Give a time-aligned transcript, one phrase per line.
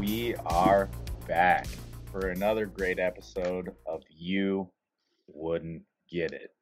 [0.00, 0.88] we are
[1.28, 1.66] back
[2.10, 4.66] for another great episode of You
[5.26, 6.54] Wouldn't Get It.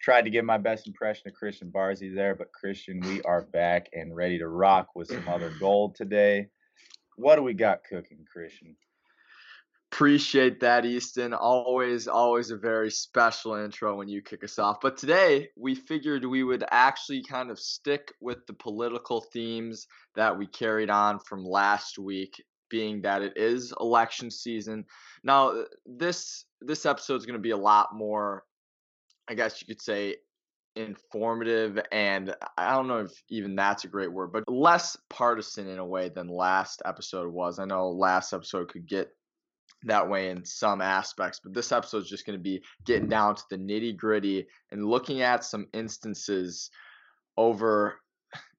[0.00, 3.86] Tried to give my best impression of Christian Barzy there, but Christian, we are back
[3.92, 6.48] and ready to rock with some other gold today.
[7.14, 8.74] What do we got cooking, Christian?
[9.92, 11.34] Appreciate that, Easton.
[11.34, 14.78] Always, always a very special intro when you kick us off.
[14.82, 20.36] But today, we figured we would actually kind of stick with the political themes that
[20.36, 24.84] we carried on from last week, being that it is election season.
[25.22, 28.44] Now, this this episode is going to be a lot more,
[29.28, 30.16] I guess you could say,
[30.76, 35.78] informative and I don't know if even that's a great word, but less partisan in
[35.78, 37.58] a way than last episode was.
[37.58, 39.10] I know last episode could get
[39.84, 41.40] that way in some aspects.
[41.42, 44.84] But this episode is just going to be getting down to the nitty gritty and
[44.84, 46.70] looking at some instances
[47.36, 48.00] over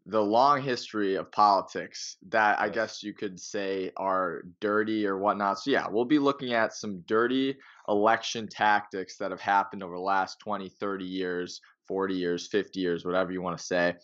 [0.09, 5.59] the long history of politics that I guess you could say are dirty or whatnot.
[5.59, 7.57] So, yeah, we'll be looking at some dirty
[7.89, 13.03] election tactics that have happened over the last 20, 30 years, 40 years, 50 years,
[13.03, 13.95] whatever you want to say,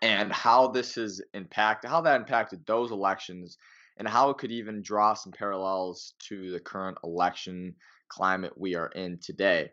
[0.00, 3.58] and how this has impacted, how that impacted those elections
[3.98, 7.74] and how it could even draw some parallels to the current election
[8.08, 9.70] climate we are in today.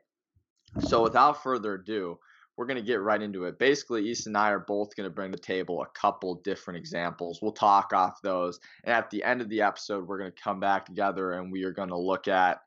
[0.80, 2.20] So, without further ado,
[2.58, 3.60] we're going to get right into it.
[3.60, 6.80] Basically, East and I are both going to bring to the table a couple different
[6.80, 7.40] examples.
[7.42, 8.60] We'll talk off those.
[8.84, 11.64] And at the end of the episode, we're going to come back together and we
[11.64, 12.60] are going to look at,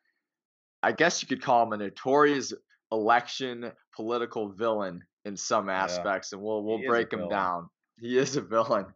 [0.82, 2.52] I guess you could call him a notorious
[2.92, 6.30] election political villain in some aspects.
[6.30, 6.36] Yeah.
[6.36, 7.68] And we'll, we'll break him down.
[8.00, 8.86] He is a villain.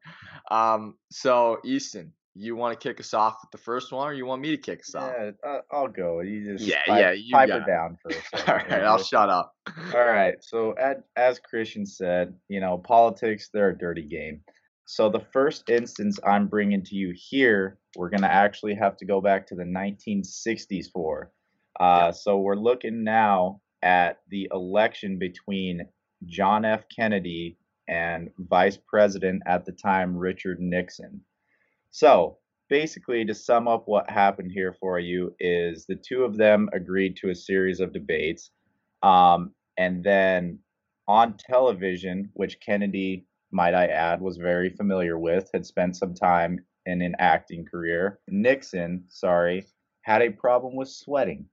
[0.51, 4.27] Um, so, Easton, you want to kick us off with the first one, or you
[4.27, 5.13] want me to kick us off?
[5.17, 6.21] Yeah, I'll go.
[6.21, 8.49] You just yeah, pipe, yeah, you pipe it down for a second.
[8.49, 9.55] All right, I'll shut up.
[9.95, 10.35] All right.
[10.41, 14.41] So, as, as Christian said, you know, politics they're a dirty game.
[14.87, 19.21] So the first instance I'm bringing to you here, we're gonna actually have to go
[19.21, 21.31] back to the 1960s for.
[21.81, 22.11] Uh, yeah.
[22.11, 25.87] So we're looking now at the election between
[26.27, 26.85] John F.
[26.95, 27.59] Kennedy
[27.89, 31.21] and Vice President at the time Richard Nixon.
[31.95, 32.39] So
[32.69, 37.17] basically, to sum up what happened here for you is the two of them agreed
[37.19, 38.51] to a series of debates.
[39.05, 40.59] Um, and then
[41.07, 46.59] on television, which Kennedy, might I add, was very familiar with, had spent some time
[46.85, 48.19] in an acting career.
[48.27, 49.65] Nixon, sorry,
[50.03, 51.47] had a problem with sweating.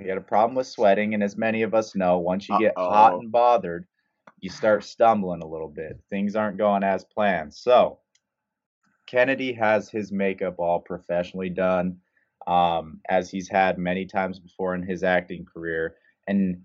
[0.00, 2.76] He had a problem with sweating, and as many of us know, once you get
[2.76, 2.90] Uh-oh.
[2.90, 3.86] hot and bothered,
[4.40, 6.00] you start stumbling a little bit.
[6.10, 7.54] Things aren't going as planned.
[7.54, 8.00] So
[9.06, 11.98] Kennedy has his makeup all professionally done,
[12.46, 15.96] um, as he's had many times before in his acting career.
[16.26, 16.62] And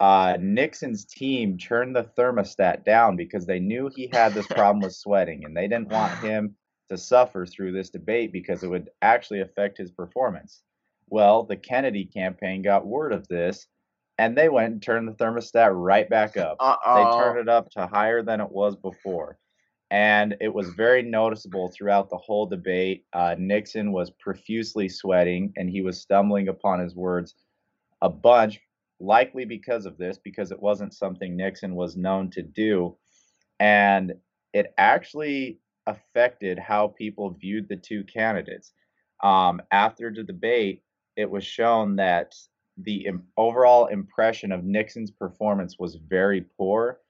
[0.00, 4.94] uh, Nixon's team turned the thermostat down because they knew he had this problem with
[4.94, 6.56] sweating, and they didn't want him
[6.90, 10.62] to suffer through this debate because it would actually affect his performance.
[11.08, 13.66] Well, the Kennedy campaign got word of this,
[14.18, 16.56] and they went and turned the thermostat right back up.
[16.58, 16.96] Uh-oh.
[16.96, 19.38] They turned it up to higher than it was before
[19.92, 23.04] and it was very noticeable throughout the whole debate.
[23.12, 27.34] Uh, Nixon was profusely sweating, and he was stumbling upon his words
[28.00, 28.58] a bunch,
[29.00, 32.96] likely because of this, because it wasn't something Nixon was known to do.
[33.60, 34.14] And
[34.54, 38.72] it actually affected how people viewed the two candidates.
[39.22, 40.82] Um, after the debate,
[41.16, 42.34] it was shown that
[42.78, 47.01] the Im- overall impression of Nixon's performance was very poor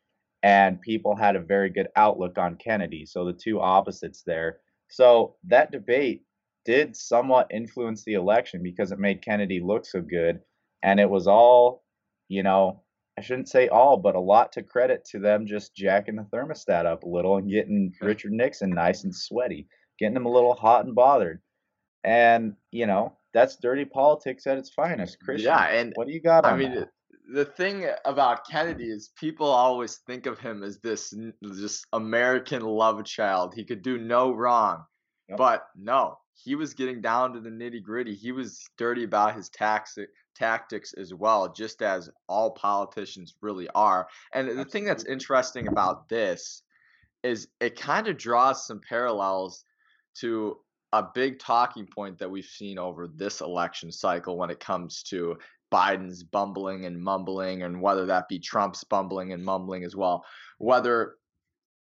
[0.43, 3.07] and people had a very good outlook on Kennedy.
[3.07, 4.59] So the two opposites there.
[4.89, 6.25] So that debate
[6.65, 10.41] did somewhat influence the election because it made Kennedy look so good.
[10.83, 11.85] And it was all,
[12.29, 12.83] you know,
[13.19, 16.87] I shouldn't say all, but a lot to credit to them just jacking the thermostat
[16.87, 19.69] up a little and getting Richard Nixon nice and sweaty,
[19.99, 21.41] getting him a little hot and bothered.
[22.05, 25.21] And, you know, that's dirty politics at its finest.
[25.21, 26.89] Christian, yeah, and what do you got I mean, that?
[27.31, 31.15] The thing about Kennedy is people always think of him as this
[31.55, 33.55] just American love child.
[33.55, 34.85] He could do no wrong.
[35.29, 35.39] Yep.
[35.39, 38.15] But no, he was getting down to the nitty gritty.
[38.15, 39.97] He was dirty about his tax-
[40.35, 44.09] tactics as well, just as all politicians really are.
[44.35, 44.65] And Absolutely.
[44.65, 46.63] the thing that's interesting about this
[47.23, 49.65] is it kind of draws some parallels
[50.19, 50.59] to
[50.93, 55.37] a big talking point that we've seen over this election cycle when it comes to
[55.73, 60.25] Biden's bumbling and mumbling, and whether that be Trump's bumbling and mumbling as well,
[60.59, 61.15] whether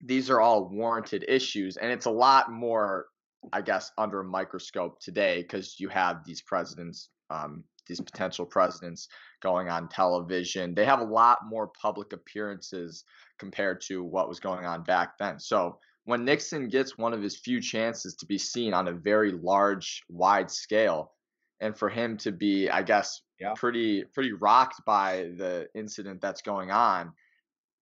[0.00, 1.76] these are all warranted issues.
[1.76, 3.06] And it's a lot more,
[3.52, 9.08] I guess, under a microscope today because you have these presidents, um, these potential presidents
[9.42, 10.74] going on television.
[10.74, 13.04] They have a lot more public appearances
[13.38, 15.38] compared to what was going on back then.
[15.38, 19.32] So when Nixon gets one of his few chances to be seen on a very
[19.32, 21.12] large, wide scale,
[21.60, 23.54] and for him to be, I guess, yeah.
[23.54, 27.12] pretty pretty rocked by the incident that's going on,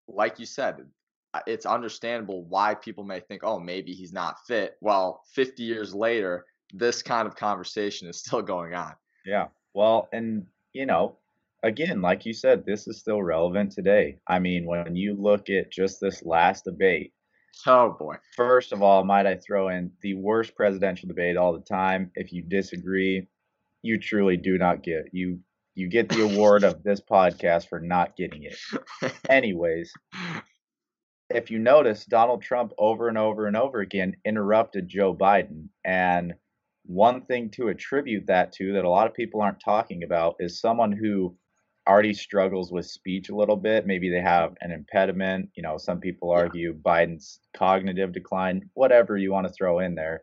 [0.09, 0.87] like you said,
[1.47, 4.77] it's understandable why people may think, oh, maybe he's not fit.
[4.81, 8.95] Well, 50 years later, this kind of conversation is still going on.
[9.25, 9.49] Yeah.
[9.75, 11.17] Well, and you know,
[11.63, 14.19] again, like you said, this is still relevant today.
[14.27, 17.13] I mean, when you look at just this last debate,
[17.67, 18.17] oh boy.
[18.37, 22.11] First of all, might I throw in the worst presidential debate all the time.
[22.15, 23.27] If you disagree,
[23.83, 25.41] you truly do not get you
[25.75, 28.57] you get the award of this podcast for not getting it.
[29.29, 29.93] Anyways,
[31.31, 35.69] if you notice, Donald Trump over and over and over again interrupted Joe Biden.
[35.85, 36.35] And
[36.85, 40.61] one thing to attribute that to that a lot of people aren't talking about is
[40.61, 41.37] someone who
[41.89, 43.87] already struggles with speech a little bit.
[43.87, 45.51] Maybe they have an impediment.
[45.55, 46.91] You know, some people argue yeah.
[46.93, 50.23] Biden's cognitive decline, whatever you want to throw in there.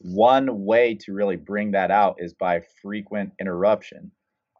[0.00, 4.10] One way to really bring that out is by frequent interruption.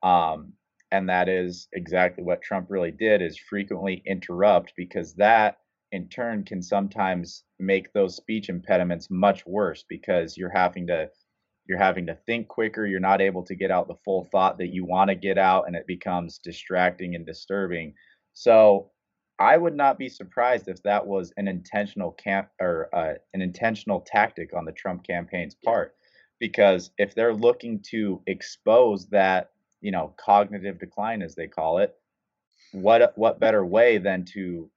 [0.03, 0.53] Um,
[0.93, 5.59] and that is exactly what Trump really did is frequently interrupt because that
[5.93, 11.09] in turn can sometimes make those speech impediments much worse because you're having to
[11.69, 14.73] you're having to think quicker you're not able to get out the full thought that
[14.73, 17.95] you want to get out and it becomes distracting and disturbing.
[18.33, 18.91] So
[19.41, 24.01] i would not be surprised if that was an intentional camp or uh, an intentional
[24.01, 25.95] tactic on the trump campaign's part
[26.39, 29.51] because if they're looking to expose that
[29.81, 31.95] you know cognitive decline as they call it
[32.73, 34.71] what uh, what better way than to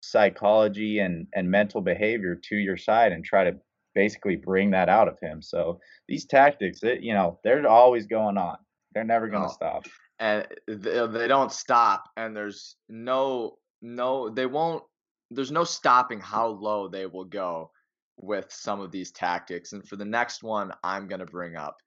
[0.00, 3.56] psychology and and mental behavior to your side and try to
[3.94, 5.42] basically bring that out of him.
[5.42, 8.56] So these tactics, it, you know, they're always going on.
[8.94, 9.86] They're never going to oh, stop.
[10.18, 12.04] And they don't stop.
[12.16, 14.84] And there's no no they won't.
[15.30, 17.70] There's no stopping how low they will go
[18.18, 19.72] with some of these tactics.
[19.72, 21.78] And for the next one, I'm going to bring up.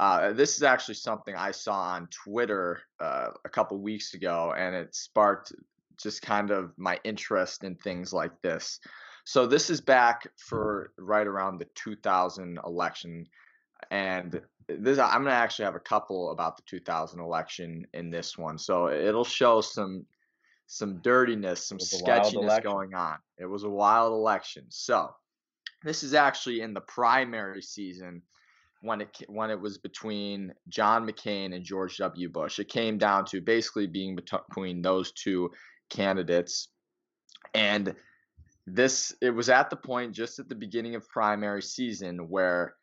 [0.00, 4.74] Uh, this is actually something I saw on Twitter uh, a couple weeks ago, and
[4.74, 5.52] it sparked
[6.00, 8.80] just kind of my interest in things like this.
[9.24, 13.26] So this is back for right around the 2000 election,
[13.90, 18.58] and this I'm gonna actually have a couple about the 2000 election in this one.
[18.58, 20.06] So it'll show some
[20.66, 23.18] some dirtiness, some sketchiness going on.
[23.38, 24.64] It was a wild election.
[24.70, 25.10] So
[25.84, 28.22] this is actually in the primary season
[28.82, 32.28] when it when it was between John McCain and George W.
[32.28, 32.58] Bush.
[32.58, 35.50] It came down to basically being between those two
[35.88, 36.68] candidates.
[37.54, 37.94] And
[38.66, 42.74] this it was at the point just at the beginning of primary season where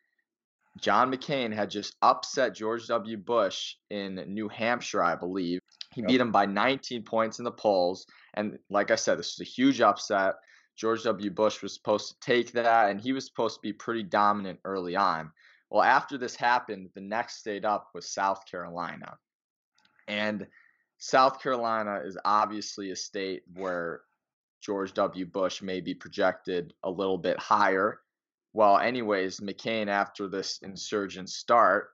[0.80, 3.16] John McCain had just upset George W.
[3.18, 5.60] Bush in New Hampshire, I believe.
[5.92, 6.08] He yep.
[6.08, 8.06] beat him by 19 points in the polls.
[8.34, 10.36] And like I said, this was a huge upset.
[10.76, 11.30] George W.
[11.30, 14.96] Bush was supposed to take that, and he was supposed to be pretty dominant early
[14.96, 15.30] on.
[15.70, 19.16] Well, after this happened, the next state up was South Carolina.
[20.08, 20.46] And
[20.98, 24.02] South Carolina is obviously a state where
[24.60, 25.24] George W.
[25.26, 28.00] Bush may be projected a little bit higher.
[28.52, 31.90] Well, anyways, McCain, after this insurgent start,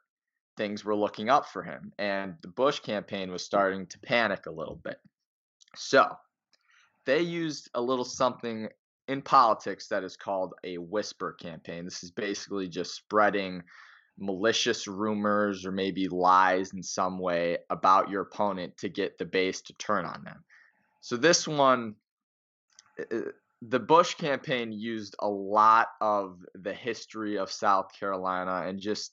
[0.57, 4.51] things were looking up for him, and the Bush campaign was starting to panic a
[4.51, 4.99] little bit.
[5.77, 6.17] So
[7.05, 8.69] they used a little something
[9.09, 11.85] in politics that is called a whisper campaign.
[11.85, 13.63] This is basically just spreading
[14.19, 19.61] malicious rumors or maybe lies in some way about your opponent to get the base
[19.63, 20.45] to turn on them.
[21.01, 21.95] So this one
[23.63, 29.13] the Bush campaign used a lot of the history of South Carolina and just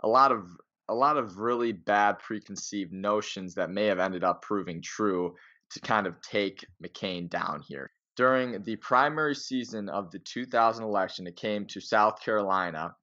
[0.00, 0.46] a lot of
[0.88, 5.34] a lot of really bad preconceived notions that may have ended up proving true
[5.70, 7.90] to kind of take McCain down here.
[8.16, 12.94] During the primary season of the 2000 election, it came to South Carolina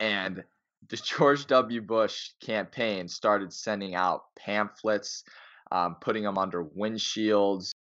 [0.00, 0.42] and
[0.88, 1.80] the George W.
[1.82, 5.24] Bush campaign started sending out pamphlets,
[5.70, 7.72] um, putting them under windshields,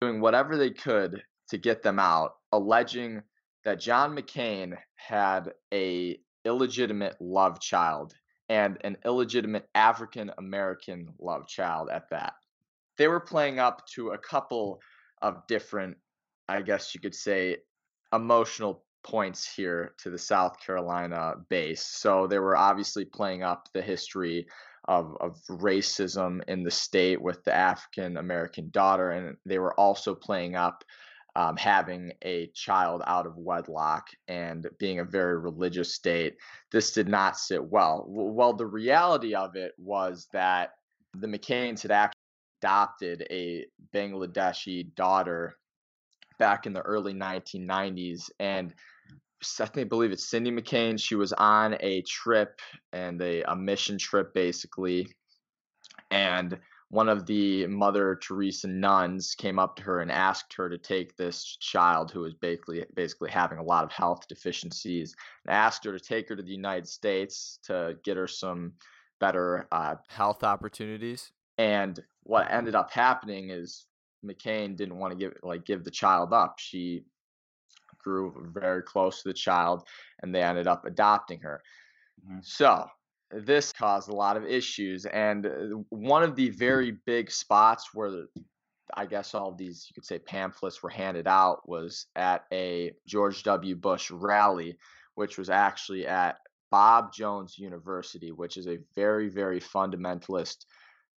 [0.00, 3.22] doing whatever they could to get them out, alleging
[3.64, 8.14] that John McCain had a illegitimate love child
[8.48, 12.34] and an illegitimate African American love child at that.
[12.96, 14.80] They were playing up to a couple
[15.22, 15.96] of different,
[16.48, 17.58] I guess you could say,
[18.12, 21.84] emotional points here to the South Carolina base.
[21.84, 24.46] So they were obviously playing up the history
[24.86, 30.14] of, of racism in the state with the African American daughter, and they were also
[30.14, 30.84] playing up
[31.38, 36.36] um, having a child out of wedlock and being a very religious state,
[36.72, 38.04] this did not sit well.
[38.08, 40.72] Well, the reality of it was that
[41.14, 42.17] the McCains had actually
[42.60, 45.56] adopted a Bangladeshi daughter
[46.38, 48.30] back in the early 1990s.
[48.38, 48.74] And
[49.60, 51.00] I think I believe it's Cindy McCain.
[51.00, 52.60] She was on a trip
[52.92, 55.08] and a, a mission trip basically.
[56.10, 56.58] And
[56.90, 61.16] one of the Mother Teresa nuns came up to her and asked her to take
[61.16, 65.92] this child who was basically basically having a lot of health deficiencies and asked her
[65.92, 68.72] to take her to the United States to get her some
[69.20, 71.30] better uh, health opportunities.
[71.58, 73.86] And what ended up happening is
[74.22, 76.56] McCain didn't want to give like give the child up.
[76.58, 77.04] She
[77.98, 79.88] grew very close to the child,
[80.22, 81.62] and they ended up adopting her.
[82.22, 82.40] Mm-hmm.
[82.42, 82.86] So
[83.30, 85.06] this caused a lot of issues.
[85.06, 85.50] And uh,
[85.88, 88.26] one of the very big spots where
[88.94, 92.92] I guess all of these, you could say, pamphlets were handed out was at a
[93.06, 93.74] George W.
[93.74, 94.76] Bush rally,
[95.14, 96.38] which was actually at
[96.70, 100.66] Bob Jones University, which is a very, very fundamentalist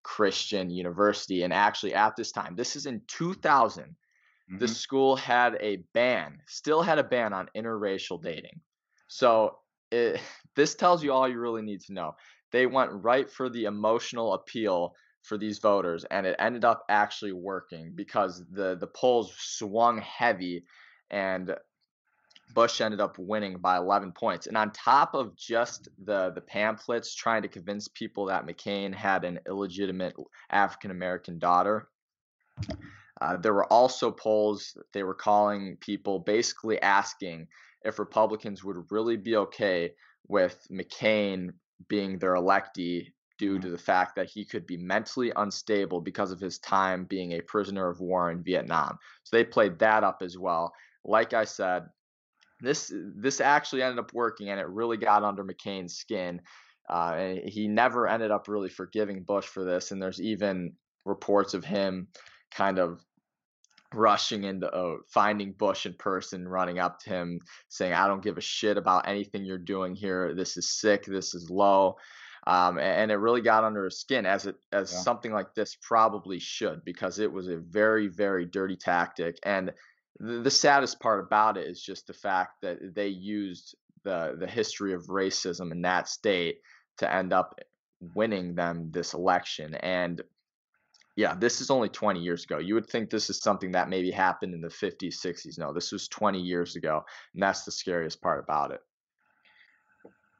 [0.02, 1.42] Christian university.
[1.42, 4.58] And actually, at this time, this is in 2000, mm-hmm.
[4.58, 8.60] the school had a ban, still had a ban on interracial dating.
[9.08, 9.58] So
[9.90, 10.20] it,
[10.56, 12.14] this tells you all you really need to know.
[12.50, 17.32] They went right for the emotional appeal for these voters, and it ended up actually
[17.32, 20.64] working because the the polls swung heavy,
[21.10, 21.54] and
[22.54, 24.46] Bush ended up winning by 11 points.
[24.46, 29.24] And on top of just the the pamphlets trying to convince people that McCain had
[29.24, 30.14] an illegitimate
[30.50, 31.88] African American daughter,
[33.20, 37.46] uh, there were also polls they were calling people basically asking
[37.84, 39.92] if Republicans would really be okay
[40.28, 41.50] with McCain
[41.88, 46.38] being their electee due to the fact that he could be mentally unstable because of
[46.38, 48.98] his time being a prisoner of war in Vietnam.
[49.24, 50.72] So they played that up as well.
[51.04, 51.86] Like I said,
[52.62, 56.40] this this actually ended up working and it really got under McCain's skin.
[56.88, 60.72] Uh, he never ended up really forgiving Bush for this, and there's even
[61.04, 62.08] reports of him
[62.50, 63.00] kind of
[63.94, 68.38] rushing into uh, finding Bush in person, running up to him, saying, "I don't give
[68.38, 70.34] a shit about anything you're doing here.
[70.34, 71.04] This is sick.
[71.04, 71.96] This is low."
[72.44, 74.98] Um, and it really got under his skin, as it as yeah.
[74.98, 79.38] something like this probably should, because it was a very very dirty tactic.
[79.44, 79.72] And
[80.22, 83.74] the, saddest part about it is just the fact that they used
[84.04, 86.58] the the history of racism in that state
[86.98, 87.58] to end up
[88.14, 89.74] winning them this election.
[89.74, 90.20] And
[91.16, 92.58] yeah, this is only 20 years ago.
[92.58, 95.58] You would think this is something that maybe happened in the 50s, 60s.
[95.58, 97.04] No, this was 20 years ago.
[97.34, 98.80] And that's the scariest part about it.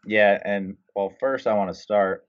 [0.06, 0.38] Yeah.
[0.44, 2.26] And well, first, I want to start.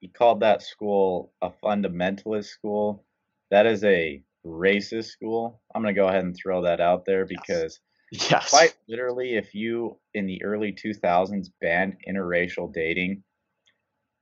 [0.00, 3.04] He called that school a fundamentalist school.
[3.50, 5.60] That is a racist school.
[5.74, 7.80] I'm going to go ahead and throw that out there because,
[8.12, 8.50] yes.
[8.50, 13.22] quite literally, if you in the early 2000s banned interracial dating,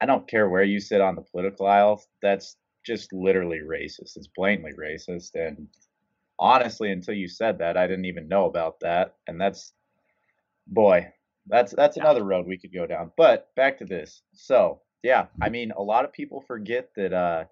[0.01, 4.17] I don't care where you sit on the political aisle, that's just literally racist.
[4.17, 5.31] It's blatantly racist.
[5.35, 5.69] And
[6.39, 9.17] honestly, until you said that, I didn't even know about that.
[9.27, 9.73] And that's,
[10.67, 11.09] boy,
[11.47, 13.11] that's that's another road we could go down.
[13.17, 14.23] But back to this.
[14.35, 17.13] So yeah, I mean, a lot of people forget that.
[17.13, 17.45] uh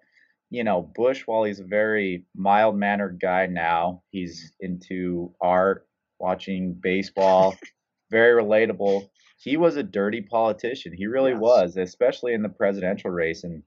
[0.49, 5.87] you know, Bush, while he's a very mild mannered guy now, he's into art,
[6.19, 7.55] watching baseball,
[8.11, 9.09] very relatable.
[9.39, 10.93] He was a dirty politician.
[10.93, 11.39] He really yes.
[11.39, 13.43] was, especially in the presidential race.
[13.43, 13.63] And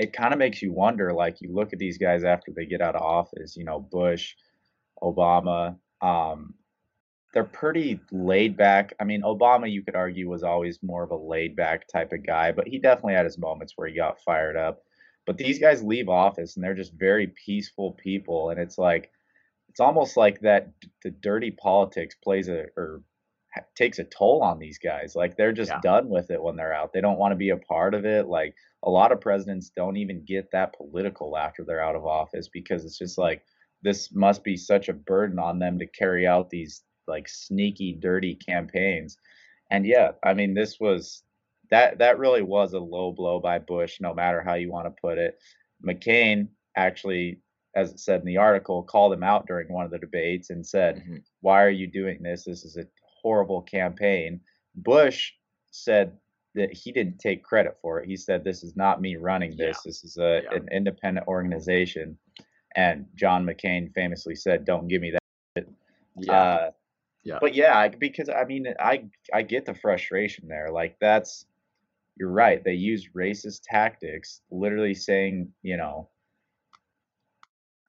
[0.00, 2.80] it kind of makes you wonder like you look at these guys after they get
[2.80, 4.34] out of office you know bush
[5.02, 6.54] obama um,
[7.34, 11.16] they're pretty laid back i mean obama you could argue was always more of a
[11.16, 14.56] laid back type of guy but he definitely had his moments where he got fired
[14.56, 14.80] up
[15.26, 19.10] but these guys leave office and they're just very peaceful people and it's like
[19.68, 20.70] it's almost like that
[21.04, 23.02] the dirty politics plays a or
[23.74, 25.14] takes a toll on these guys.
[25.16, 25.80] Like they're just yeah.
[25.82, 26.92] done with it when they're out.
[26.92, 28.26] They don't want to be a part of it.
[28.26, 32.48] Like a lot of presidents don't even get that political after they're out of office
[32.48, 33.42] because it's just like
[33.82, 38.34] this must be such a burden on them to carry out these like sneaky dirty
[38.34, 39.16] campaigns.
[39.70, 41.22] And yeah, I mean this was
[41.70, 45.00] that that really was a low blow by Bush no matter how you want to
[45.00, 45.38] put it.
[45.84, 47.40] McCain actually
[47.74, 50.66] as it said in the article, called him out during one of the debates and
[50.66, 51.16] said, mm-hmm.
[51.40, 52.44] "Why are you doing this?
[52.44, 52.86] This is a
[53.22, 54.40] horrible campaign.
[54.74, 55.32] Bush
[55.70, 56.16] said
[56.54, 58.08] that he didn't take credit for it.
[58.08, 59.78] He said, "This is not me running this.
[59.78, 59.82] Yeah.
[59.84, 60.56] This is a, yeah.
[60.56, 62.18] an independent organization."
[62.76, 65.66] And John McCain famously said, "Don't give me that."
[66.16, 66.32] Yeah.
[66.32, 66.70] Uh,
[67.22, 67.38] yeah.
[67.40, 70.70] But yeah, because I mean, I I get the frustration there.
[70.72, 71.44] Like that's
[72.20, 72.62] you're right.
[72.62, 76.10] They use racist tactics, literally saying, you know,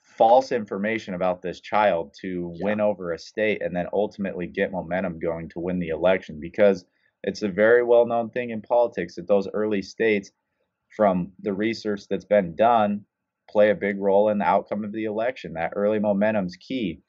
[0.01, 2.65] false information about this child to Yeah.
[2.65, 6.85] win over a state and then ultimately get momentum going to win the election because
[7.23, 10.31] it's a very well known thing in politics that those early states
[10.95, 13.05] from the research that's been done
[13.49, 17.01] play a big role in the outcome of the election that early momentum's key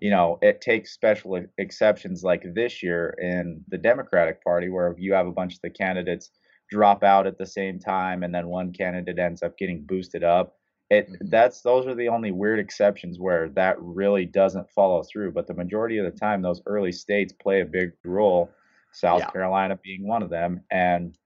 [0.00, 5.12] you know it takes special exceptions like this year in the democratic party where you
[5.12, 6.30] have a bunch of the candidates
[6.70, 10.56] drop out at the same time and then one candidate ends up getting boosted up
[10.90, 11.30] it Mhm.
[11.30, 15.54] that's those are the only weird exceptions where that really doesn't follow through but the
[15.54, 18.50] majority of the time those early states play a big role
[18.92, 19.30] south Yeah.
[19.30, 21.16] carolina being one of them and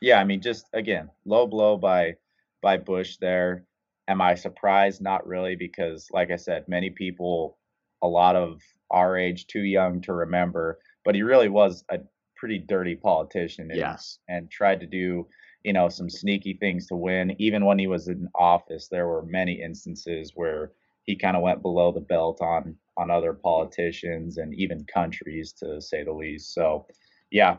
[0.00, 2.14] yeah i mean just again low blow by
[2.62, 3.64] by bush there
[4.08, 7.58] am i surprised not really because like i said many people
[8.02, 11.98] a lot of our age too young to remember but he really was a
[12.38, 14.18] pretty dirty politician and, Yes.
[14.28, 15.26] and tried to do
[15.64, 19.24] you know some sneaky things to win even when he was in office there were
[19.24, 24.54] many instances where he kind of went below the belt on on other politicians and
[24.54, 26.86] even countries to say the least so
[27.30, 27.56] yeah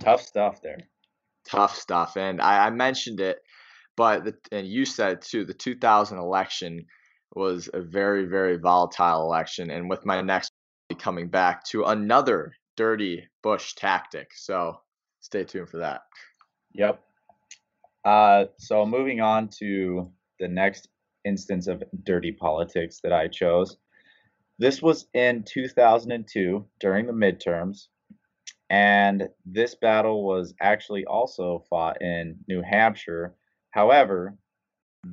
[0.00, 0.78] tough stuff there
[1.44, 2.16] tough stuff.
[2.16, 3.38] And I, I mentioned it,
[3.96, 5.44] but the, and you said too.
[5.44, 6.86] The 2000 election
[7.34, 10.50] was a very very volatile election, and with my next
[10.98, 14.32] coming back to another dirty Bush tactic.
[14.34, 14.80] So
[15.20, 16.02] stay tuned for that.
[16.72, 17.00] Yep.
[18.04, 20.88] Uh, so moving on to the next
[21.24, 23.78] instance of dirty politics that I chose.
[24.58, 27.88] This was in 2002 during the midterms,
[28.70, 33.34] and this battle was actually also fought in New Hampshire.
[33.70, 34.36] However,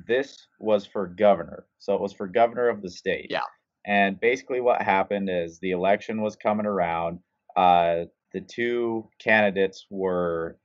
[0.06, 3.26] this was for governor, so it was for governor of the state.
[3.30, 3.40] Yeah.
[3.84, 7.18] And basically, what happened is the election was coming around.
[7.56, 10.58] Uh, the two candidates were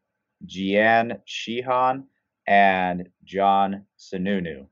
[0.46, 2.06] Jeanne Shaheen
[2.48, 4.68] and John Sununu.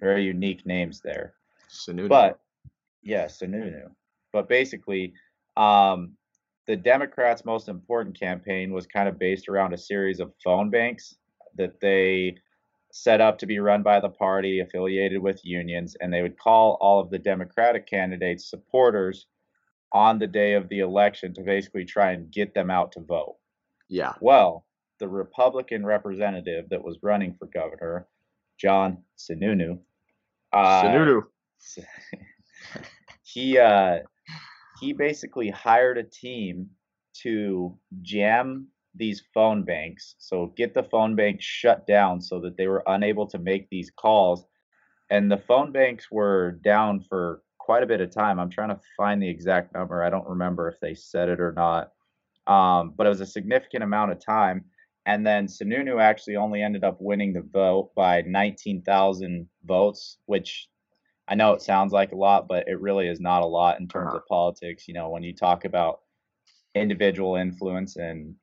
[0.00, 1.34] Very unique names there.
[1.70, 2.08] Sununu.
[2.08, 2.40] But
[3.02, 3.90] yeah, Sununu.
[4.32, 5.12] But basically,
[5.56, 6.16] um,
[6.66, 11.16] the Democrats' most important campaign was kind of based around a series of phone banks
[11.56, 12.36] that they
[12.92, 16.78] set up to be run by the party affiliated with unions, and they would call
[16.80, 19.26] all of the Democratic candidates supporters
[19.92, 23.36] on the day of the election to basically try and get them out to vote.
[23.88, 24.64] yeah, Well,
[24.98, 28.06] the Republican representative that was running for governor,
[28.58, 29.78] John Sununu,
[30.52, 31.22] uh, Sununu.
[33.22, 33.98] he uh,
[34.80, 36.70] he basically hired a team
[37.22, 42.68] to jam these phone banks, so get the phone banks shut down so that they
[42.68, 44.44] were unable to make these calls.
[45.10, 48.40] And the phone banks were down for quite a bit of time.
[48.40, 50.02] I'm trying to find the exact number.
[50.02, 51.92] I don't remember if they said it or not,
[52.48, 54.64] um, but it was a significant amount of time.
[55.06, 60.68] And then Sununu actually only ended up winning the vote by 19,000 votes, which
[61.28, 63.86] I know it sounds like a lot, but it really is not a lot in
[63.88, 64.18] terms Uh-huh.
[64.18, 64.88] of politics.
[64.88, 66.00] You know, when you talk about
[66.74, 68.34] individual influence and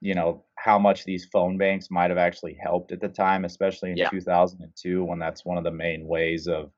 [0.00, 3.90] you know how much these phone banks might have actually helped at the time, especially
[3.92, 4.10] in Yeah.
[4.10, 6.72] 2002, when that's one of the main ways of,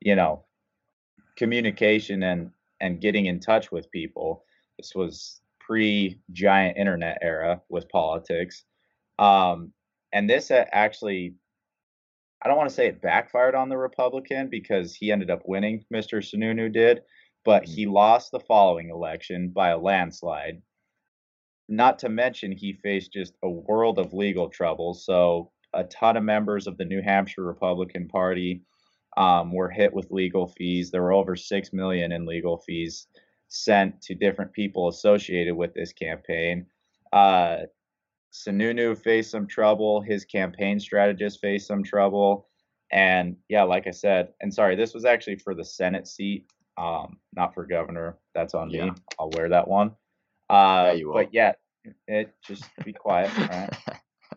[0.00, 0.44] you know,
[1.36, 4.44] communication and and getting in touch with people.
[4.78, 8.64] This was pre giant internet era with politics,
[9.18, 9.72] um,
[10.12, 11.34] and this actually
[12.44, 15.84] I don't want to say it backfired on the Republican because he ended up winning,
[15.94, 16.18] Mr.
[16.20, 17.02] Sununu did,
[17.44, 17.74] but Mhm.
[17.74, 20.60] he lost the following election by a landslide.
[21.68, 24.94] Not to mention, he faced just a world of legal trouble.
[24.94, 28.62] So, a ton of members of the New Hampshire Republican Party
[29.16, 30.90] um, were hit with legal fees.
[30.90, 33.06] There were over six million in legal fees
[33.48, 36.66] sent to different people associated with this campaign.
[37.12, 37.58] Uh,
[38.32, 40.00] Sununu faced some trouble.
[40.00, 42.48] His campaign strategist faced some trouble.
[42.90, 46.46] And yeah, like I said, and sorry, this was actually for the Senate seat,
[46.78, 48.16] um, not for governor.
[48.34, 48.86] That's on Yeah.
[48.86, 48.92] me.
[49.18, 49.92] I'll wear that one.
[50.48, 51.14] Uh, you will.
[51.14, 51.52] but yeah,
[52.08, 53.30] it just be quiet.
[53.36, 53.70] Right.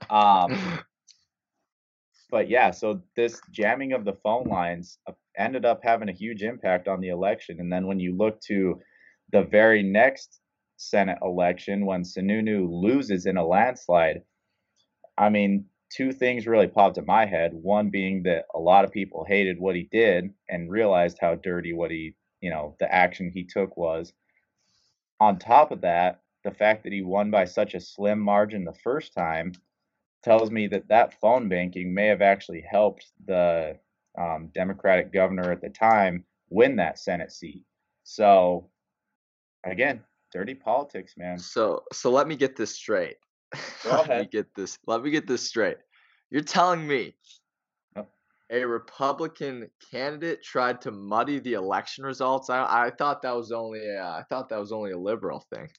[0.10, 0.80] Um,
[2.30, 6.44] but yeah, so this jamming of the phone lines uh, ended up having a huge
[6.44, 7.60] impact on the election.
[7.60, 8.80] And then when you look to
[9.32, 10.40] the very next
[10.78, 14.22] Senate election, when Sununu loses in a landslide,
[15.18, 17.52] I mean, two things really popped in my head.
[17.54, 21.74] One being that a lot of people hated what he did and realized how dirty
[21.74, 24.14] what he, you know, the action he took was.
[25.20, 28.74] On top of that, the fact that he won by such a slim margin the
[28.84, 29.54] first time
[30.26, 33.78] tells me that that phone banking may have actually helped the
[34.20, 37.64] um, Democratic governor at the time win that Senate seat.
[38.04, 38.70] So,
[39.64, 41.38] again, dirty politics, man.
[41.38, 43.18] So so let me get this straight.
[43.84, 45.78] Go let me get this let me get this straight.
[46.32, 47.16] You're telling me
[48.52, 52.50] a Republican candidate tried to muddy the election results.
[52.50, 55.70] I I thought that was only a, I thought that was only a liberal thing.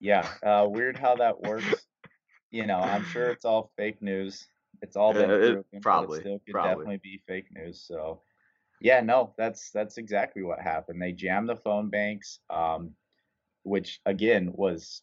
[0.00, 1.74] Yeah, uh, weird how that works.
[2.54, 4.46] You know, I'm sure it's all fake news.
[4.80, 6.84] It's all been Uh, it- proven, probably, it still could probably.
[6.86, 7.82] definitely be fake news.
[7.82, 8.22] So,
[8.80, 11.02] yeah, no, that's that's exactly what happened.
[11.02, 12.94] They jammed the phone banks, um,
[13.64, 15.02] which again was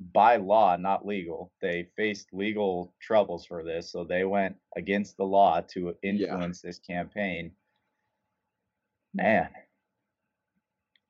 [0.00, 1.52] by law not legal.
[1.60, 6.78] They faced legal troubles for this, so they went against the law to influence this
[6.78, 7.52] campaign.
[9.12, 9.50] Man,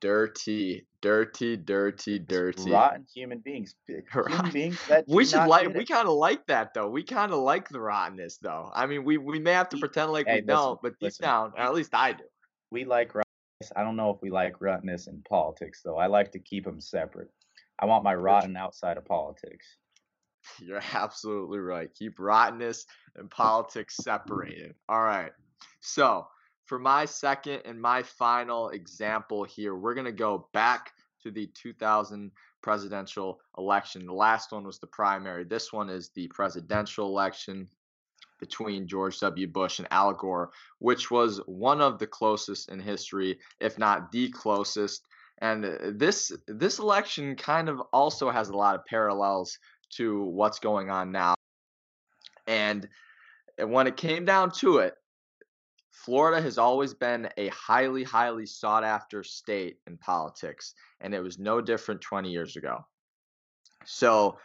[0.03, 2.71] Dirty, dirty, dirty, dirty.
[2.71, 3.73] rotten human beings.
[3.87, 5.73] Human beings that We should like.
[5.73, 6.89] We kind of like that though.
[6.89, 8.69] We kind of like the rottenness though.
[8.73, 11.13] I mean, we we may have to pretend like hey, we listen, don't, but deep
[11.21, 12.25] down, or at least I do.
[12.69, 13.71] we like rottenness.
[13.77, 15.95] I don't know if we like rottenness in politics, though.
[15.97, 17.29] I like to keep them separate.
[17.79, 19.77] I want my rotten outside of politics.
[20.59, 21.89] You're absolutely right.
[21.97, 22.85] Keep rottenness
[23.15, 24.75] and politics separated.
[24.89, 25.31] All right.
[25.79, 26.27] So,
[26.65, 30.91] for my second and my final example here, we're going to go back
[31.23, 34.05] to the 2000 presidential election.
[34.05, 35.43] The last one was the primary.
[35.43, 37.67] This one is the presidential election
[38.39, 39.47] between George W.
[39.47, 44.29] Bush and Al Gore, which was one of the closest in history, if not the
[44.29, 45.07] closest.
[45.39, 49.57] And uh, this this election kind of also has a lot of parallels
[49.97, 51.35] to what's going on now.
[52.47, 52.87] And
[53.57, 54.95] and when it came down to it,
[55.93, 61.37] Florida has always been a highly, highly sought after state in politics, and it was
[61.37, 62.83] no different 20 years ago.
[63.85, 64.39] So,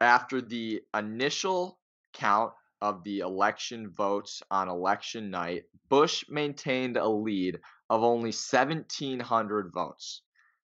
[0.00, 1.78] after the initial
[2.14, 9.72] count of the election votes on election night, Bush maintained a lead of only 1,700
[9.72, 10.22] votes.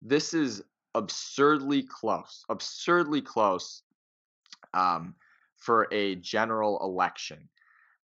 [0.02, 3.82] This is absurdly close, absurdly close
[4.74, 5.16] um,
[5.58, 7.50] for a general election.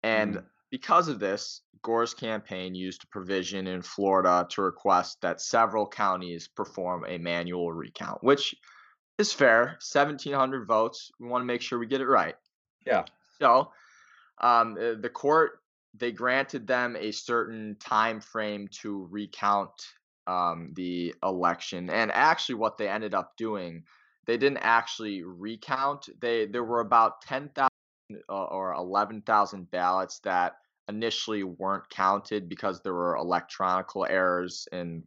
[0.03, 0.45] And Mm.
[0.71, 6.49] Because of this, Gore's campaign used a provision in Florida to request that several counties
[6.49, 8.55] perform a manual recount, which
[9.19, 9.79] is fair.
[9.93, 11.11] 1,700 votes.
[11.19, 12.35] We want to make sure we get it right.
[12.87, 13.05] Yeah.
[13.39, 13.71] So,
[14.41, 15.61] um, uh, the court
[15.95, 19.73] they granted them a certain time frame to recount
[20.27, 23.83] um, the election, and actually, what they ended up doing,
[24.27, 26.09] they didn't actually recount.
[26.21, 27.80] They there were about ten thousand uh,
[28.29, 30.57] or eleven thousand ballots that
[30.89, 35.05] initially weren't counted because there were electronical errors in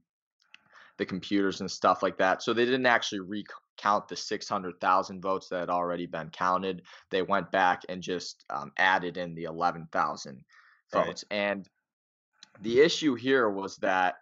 [0.98, 2.42] the computers and stuff like that.
[2.42, 6.84] So they didn't actually recount the 600,000 votes that had already been counted.
[7.10, 10.46] They went back and just um, added in the 11,000
[10.94, 11.06] Right.
[11.08, 11.26] votes.
[11.32, 11.68] And
[12.62, 14.16] the issue here was that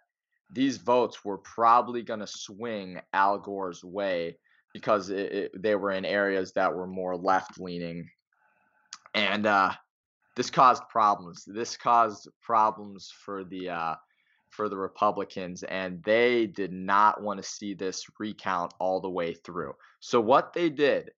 [0.50, 4.38] these votes were probably going to swing Al Gore's way
[4.72, 8.08] because it, it, they were in areas that were more left leaning.
[9.14, 9.72] And uh,
[10.36, 11.44] this caused problems.
[11.46, 13.94] This caused problems for the uh,
[14.50, 19.34] for the Republicans, and they did not want to see this recount all the way
[19.34, 19.74] through.
[20.00, 21.10] So what they did,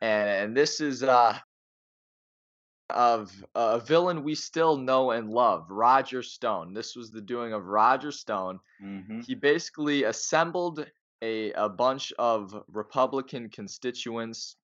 [0.00, 1.38] and, and this is uh,
[2.90, 6.74] of a villain we still know and love, Roger Stone.
[6.74, 8.60] This was the doing of Roger Stone.
[8.80, 10.86] hmm He basically assembled
[11.22, 14.56] a, a bunch of Republican constituents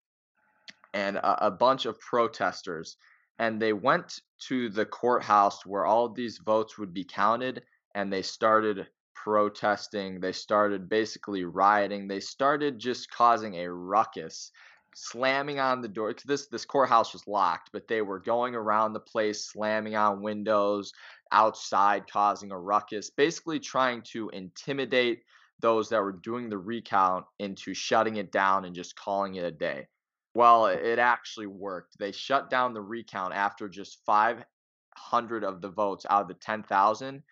[0.95, 2.97] and a, a bunch of protesters,
[3.39, 7.63] and they went to the courthouse where all these votes would be counted,
[7.95, 10.21] and they started protesting.
[10.21, 12.09] They started basically rioting.
[12.09, 14.53] They started just causing a ruckus,
[14.95, 16.15] slamming on the door.
[16.25, 20.93] This this courthouse was locked, but they were going around the place, slamming on windows,
[21.33, 25.23] outside, causing a ruckus, basically trying to intimidate
[25.61, 29.51] those that were doing the recount into shutting it down and just calling it a
[29.51, 29.87] day.
[30.35, 31.99] Well, it actually worked.
[31.99, 37.23] They shut down the recount after just 500 of the votes out of the 10,000.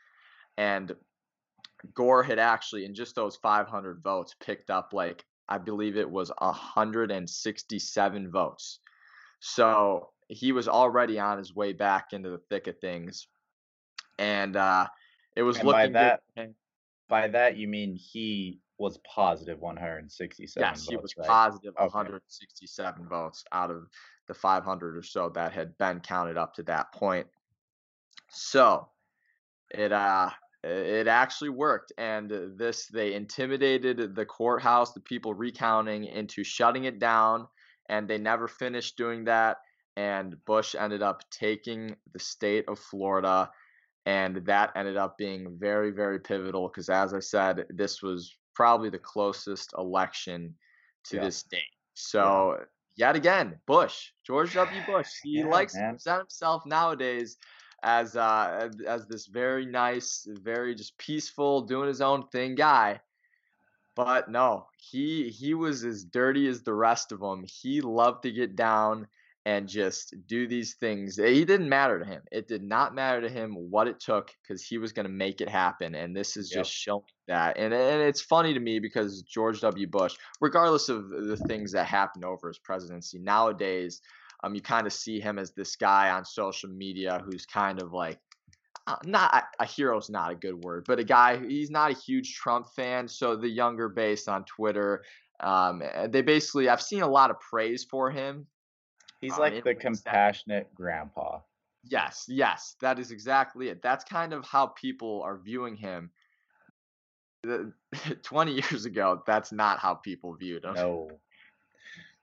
[0.56, 0.92] And
[1.94, 6.32] Gore had actually, in just those 500 votes, picked up like, I believe it was
[6.38, 8.80] 167 votes.
[9.40, 13.28] So he was already on his way back into the thick of things.
[14.18, 14.88] And uh,
[15.36, 16.54] it was And looking good that- him.
[17.08, 21.26] By that you mean he was positive 167 Yes, votes, he was right?
[21.26, 21.86] positive Okay.
[21.86, 23.88] 167 votes out of
[24.28, 27.26] the 500 or so that had been counted up to that point.
[28.30, 28.88] So
[29.70, 30.30] it uh
[30.64, 36.98] it actually worked, and this they intimidated the courthouse, the people recounting, into shutting it
[36.98, 37.46] down,
[37.88, 39.58] and they never finished doing that.
[39.96, 43.50] And Bush ended up taking the state of Florida,
[44.06, 48.90] and that ended up being very, very pivotal because, as I said, this was probably
[48.90, 50.56] the closest election
[51.04, 51.26] to Yeah.
[51.26, 51.62] this date.
[51.94, 52.64] So
[52.96, 54.82] yet again, Bush, George W.
[54.82, 55.08] Bush.
[55.22, 57.38] He Yeah, likes to present himself nowadays
[57.82, 63.00] as uh as as this very nice, very just peaceful, doing his own thing guy.
[63.96, 67.44] But no, he he was as dirty as the rest of them.
[67.46, 69.08] He loved to get down
[69.46, 71.18] and just do these things.
[71.20, 72.22] It didn't matter to him.
[72.32, 75.40] It did not matter to him what it took because he was going to make
[75.40, 75.94] it happen.
[75.94, 76.66] And this is Yep.
[76.66, 77.56] just showing that.
[77.56, 79.86] And and it's funny to me because George W.
[79.86, 84.02] Bush, regardless of the things that happened over his presidency, nowadays,
[84.44, 87.92] um, you kind of see him as this guy on social media who's kind of
[87.92, 88.18] like
[88.88, 91.94] uh, not a- a hero's not a good word, but a guy he's not a
[91.94, 93.08] huge Trump fan.
[93.08, 95.04] So the younger base on Twitter,
[95.40, 98.48] um, they basically I've seen a lot of praise for him.
[99.26, 101.40] He's Um, like the that- compassionate grandpa.
[101.82, 103.82] Yes, yes, that is exactly it.
[103.82, 106.10] That's kind of how people are viewing him.
[107.42, 107.72] The-
[108.22, 110.74] 20 years ago, that's not how people viewed him.
[110.74, 111.10] No.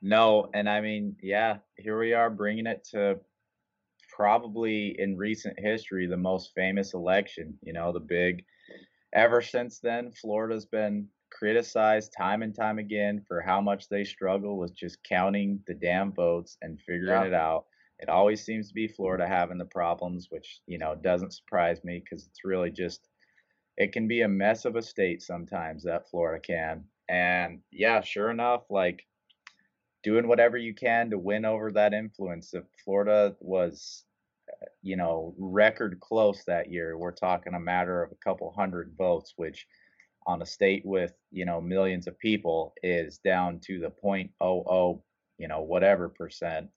[0.01, 3.19] No, and I mean, yeah, here we are bringing it to
[4.09, 8.45] probably in recent history the most famous election, you know, the big
[9.13, 11.07] ever since then Florida's been
[11.43, 16.09] criticized time and time again for how much they struggle with just counting the damn
[16.13, 17.27] votes and figuring Yeah.
[17.27, 17.65] it out.
[17.99, 21.99] It always seems to be Florida having the problems, which, you know, doesn't surprise me
[21.99, 23.09] because it's really just
[23.75, 26.85] it can be a mess of a state sometimes that Florida can.
[27.09, 29.05] And yeah, sure enough, like
[30.01, 32.53] doing whatever you can to win over that influence.
[32.53, 34.05] If Florida was,
[34.81, 39.33] you know, record close that year, we're talking a matter of a couple hundred votes,
[39.35, 39.67] which
[40.25, 44.63] on a state with, you know, millions of people is down to the point oh
[44.67, 45.03] oh,
[45.37, 46.69] you know, whatever percent.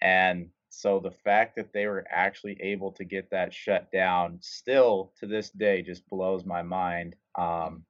[0.00, 5.12] And so the fact that they were actually able to get that shut down still
[5.18, 7.16] to this day just blows my mind.
[7.36, 7.84] Um,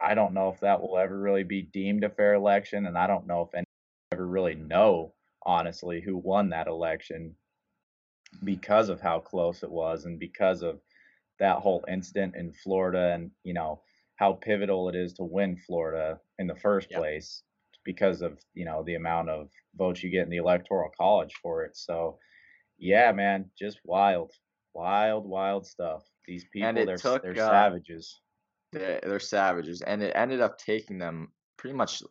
[0.00, 3.06] I don't know if that will ever really be deemed a fair election, and I
[3.06, 3.64] don't know if any
[4.12, 5.14] ever really know,
[5.46, 7.34] honestly, who won that election
[8.42, 10.80] because of how close it was and because of
[11.44, 13.82] that whole incident in Florida and, you know,
[14.16, 17.00] how pivotal it is to win Florida in the first Yep.
[17.00, 17.42] place
[17.84, 21.64] because of, you know, the amount of votes you get in the electoral college for
[21.64, 21.76] it.
[21.76, 22.18] So,
[22.78, 24.32] yeah, man, just wild.
[24.72, 26.02] Wild, wild stuff.
[26.26, 28.20] These people, they're took, they're uh, savages.
[28.72, 32.02] They're, they're savages, and it ended up taking them pretty much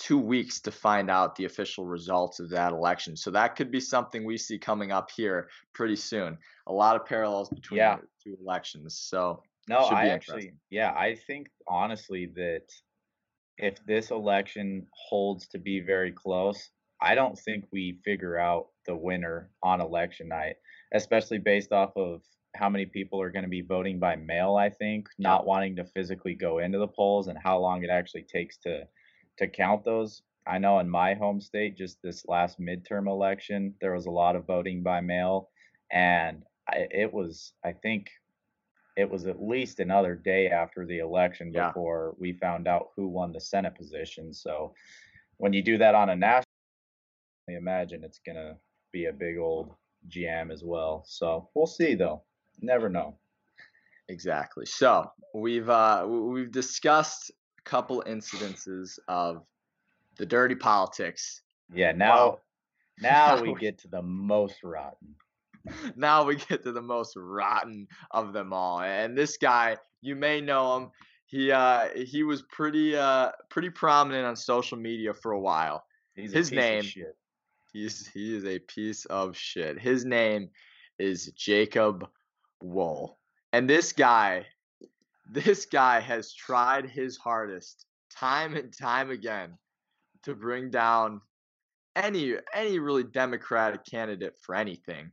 [0.00, 3.14] two weeks to find out the official results of that election.
[3.14, 6.38] So that could be something we see coming up here pretty soon.
[6.66, 7.96] A lot of parallels between Yeah.
[7.96, 8.98] the two elections.
[8.98, 12.72] So No, I actually, yeah, I think honestly that
[13.58, 16.70] if this election holds to be very close,
[17.02, 20.56] I don't think we figure out the winner on election night,
[20.92, 22.22] especially based off of
[22.56, 25.84] how many people are going to be voting by mail, I think, not wanting to
[25.84, 28.88] physically go into the polls and how long it actually takes to
[29.40, 30.22] to count those.
[30.46, 34.36] I know in my home state, just this last midterm election, there was a lot
[34.36, 35.48] of voting by mail,
[35.90, 38.08] and I, it was, I think,
[38.96, 41.68] it was at least another day after the election Yeah.
[41.68, 44.32] before we found out who won the Senate position.
[44.34, 44.74] So
[45.38, 46.44] when you do that on a national,
[47.48, 48.56] I imagine it's gonna
[48.92, 49.74] be a big old
[50.08, 51.02] jam as well.
[51.06, 52.22] So we'll see, though.
[52.60, 53.16] Never know.
[54.08, 54.66] Exactly.
[54.66, 57.30] So we've uh, we've discussed
[57.64, 59.42] couple incidences of
[60.16, 61.42] the dirty politics.
[61.72, 61.92] Yeah.
[61.92, 62.38] Now,
[63.00, 65.14] now Now we get to the most rotten.
[65.96, 68.80] now we get to the most rotten of them all.
[68.80, 70.90] And this guy, you may know him.
[71.26, 75.84] He uh, he was pretty uh, pretty prominent on social media for a while.
[76.16, 77.16] He's His a piece of name- shit.
[77.72, 79.78] He's he is a piece of shit.
[79.78, 80.50] His name
[80.98, 82.08] is Jacob
[82.60, 83.16] Wohl.
[83.52, 84.46] And this guy,
[85.30, 89.56] this guy has tried his hardest time and time again
[90.24, 91.20] to bring down
[91.96, 95.10] any any really democratic candidate for anything.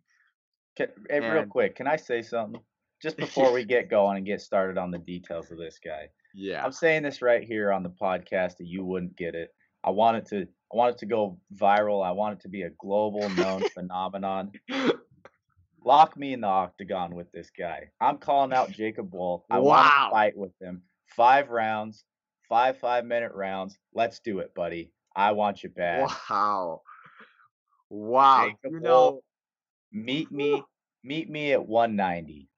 [0.75, 2.61] Can, hey, real quick, can I say something?
[3.01, 6.09] Just before we get going and get started on the details of this guy.
[6.33, 6.63] Yeah.
[6.63, 9.49] I'm saying this right here on the podcast that you wouldn't get it.
[9.83, 12.05] I want it to I want it to go viral.
[12.05, 14.51] I want it to be a global known phenomenon.
[15.83, 17.89] Lock me in the octagon with this guy.
[18.01, 19.45] I'm calling out Jacob Wohl.
[19.49, 20.81] I want to fight with him.
[21.05, 22.03] Five rounds,
[22.49, 23.77] five five minute rounds.
[23.93, 24.91] Let's do it, buddy.
[25.15, 26.09] I want you bad.
[26.29, 26.81] Wow.
[27.89, 28.47] Wow.
[28.47, 29.21] Jacob You know,
[29.91, 30.61] Meet me,
[31.03, 32.49] meet me at 190.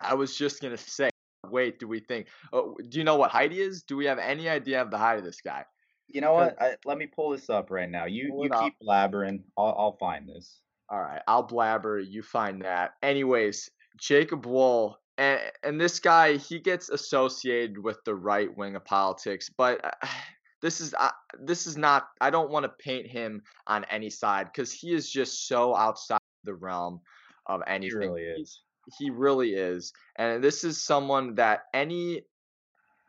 [0.00, 1.10] I was just gonna say,
[1.50, 2.28] wait, do we think?
[2.52, 3.82] Oh, do you know what height he is?
[3.82, 5.64] Do we have any idea of the height of this guy?
[6.08, 6.60] You know what?
[6.62, 8.04] I, let me pull this up right now.
[8.04, 8.62] You you up.
[8.62, 9.42] keep blabbering.
[9.56, 10.60] I'll I'll find this.
[10.88, 11.98] All right, I'll blabber.
[11.98, 12.92] You find that.
[13.02, 18.84] Anyways, Jacob Wohl, and and this guy, he gets associated with the right wing of
[18.84, 20.06] politics, but uh,
[20.62, 22.08] this is uh, this is not.
[22.20, 26.20] I don't want to paint him on any side because he is just so outside
[26.44, 27.00] the realm
[27.46, 28.00] of anything.
[28.00, 28.60] He really is.
[28.98, 32.22] He really is, and this is someone that any,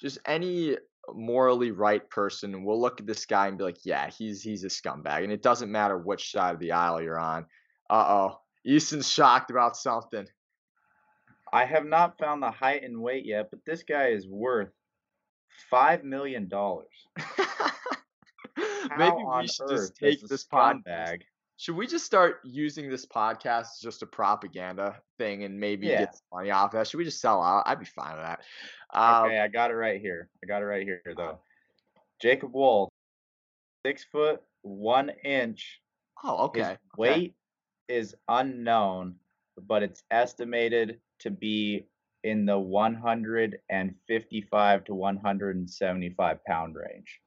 [0.01, 0.77] just any
[1.13, 4.67] morally right person will look at this guy and be like, yeah, he's he's a
[4.67, 7.45] scumbag, and it doesn't matter which side of the aisle you're on.
[7.89, 10.28] Uh oh, Easton's shocked about something.
[11.52, 14.69] I have not found the height and weight yet, but this guy is worth
[15.69, 16.88] five million dollars.
[18.97, 21.23] Maybe we should just take this pod bag.
[21.58, 26.00] Should we just start using this podcast as just a propaganda thing and maybe yeah.
[26.02, 26.88] get money off that?
[26.88, 27.63] Should we just sell out?
[27.65, 28.41] I'd be fine with that.
[28.93, 30.30] Um, okay, I got it right here.
[30.43, 31.39] I got it right here though.
[32.21, 32.91] Jacob Wohl,
[33.84, 35.82] six foot one inch.
[36.23, 36.62] Oh, okay.
[36.62, 37.34] His weight okay.
[37.88, 39.15] Is unknown,
[39.67, 41.88] but it's estimated to be
[42.23, 47.21] in the 155 to 175 pound range.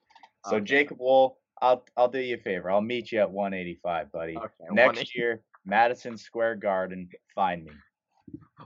[0.47, 0.65] So okay.
[0.65, 2.71] Jacob Wohl, I'll I'll do you a favor.
[2.71, 4.37] I'll meet you at 185, buddy.
[4.37, 7.73] Okay, Next year, Madison Square Garden, find me.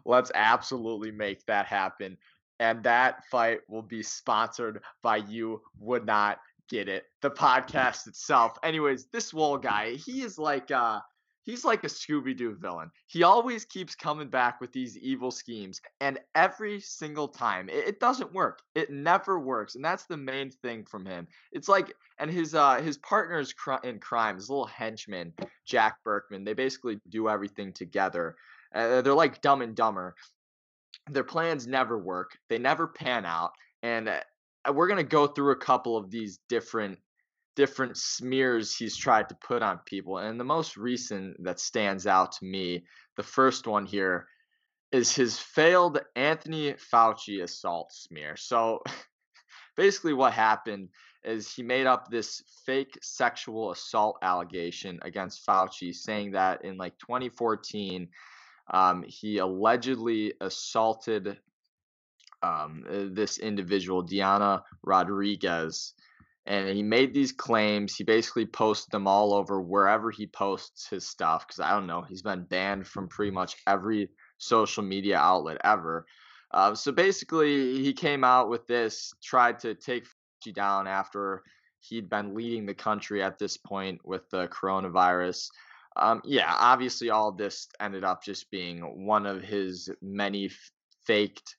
[0.05, 2.17] Let's absolutely make that happen.
[2.61, 7.05] And that fight will be sponsored by you would not get it.
[7.23, 8.57] The podcast itself.
[8.63, 11.01] Anyways, this Wohl guy, he is like uh
[11.45, 12.91] he's like a Scooby Doo villain.
[13.07, 18.01] He always keeps coming back with these evil schemes, and every single time it, it,
[18.01, 18.61] doesn't work.
[18.75, 21.29] It never works, and that's the main thing from him.
[21.53, 23.55] It's like, and his uh his partners
[23.85, 25.33] in crime, his little henchman
[25.65, 28.37] Jack Burkman, They basically do everything together.
[28.75, 30.17] Uh, they're like Dumb and Dumber.
[31.11, 32.37] Their plans never work.
[32.49, 33.53] They never pan out,
[33.83, 34.09] and.
[34.09, 34.21] Uh,
[34.73, 36.99] we're going to go through a couple of these different
[37.57, 40.19] different smears he's tried to put on people.
[40.19, 42.85] And the most recent that stands out to me,
[43.17, 44.29] the first one here,
[44.93, 48.37] is his failed Anthony Fauci assault smear.
[48.37, 48.83] So
[49.77, 50.89] basically, what happened
[51.25, 56.99] is he made up this fake sexual assault allegation against Fauci, saying that in like
[56.99, 58.09] 2014,
[58.73, 61.39] um, he allegedly assaulted
[62.43, 65.95] um, this individual, Diana Rodriguez
[66.47, 67.97] and he made these claims.
[67.97, 72.03] He basically posted them all over wherever he posts his stuff because I don't know,
[72.03, 76.07] he's been banned from pretty much every social media outlet ever.
[76.51, 81.43] Uh, so basically, he came out with this, tried to take Fauci down after
[81.81, 85.49] he'd been leading the country at this point with the coronavirus.
[85.97, 90.71] Um, yeah, obviously, all this ended up just being one of his many f-
[91.07, 91.57] faked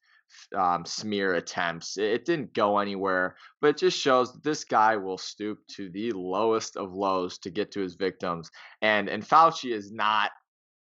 [0.55, 1.97] um, smear attempts.
[1.97, 6.11] It, didn't go anywhere, but it just shows that this guy will stoop to the
[6.11, 8.49] lowest of lows to get to his victims.
[8.81, 10.31] And and Fauci is not.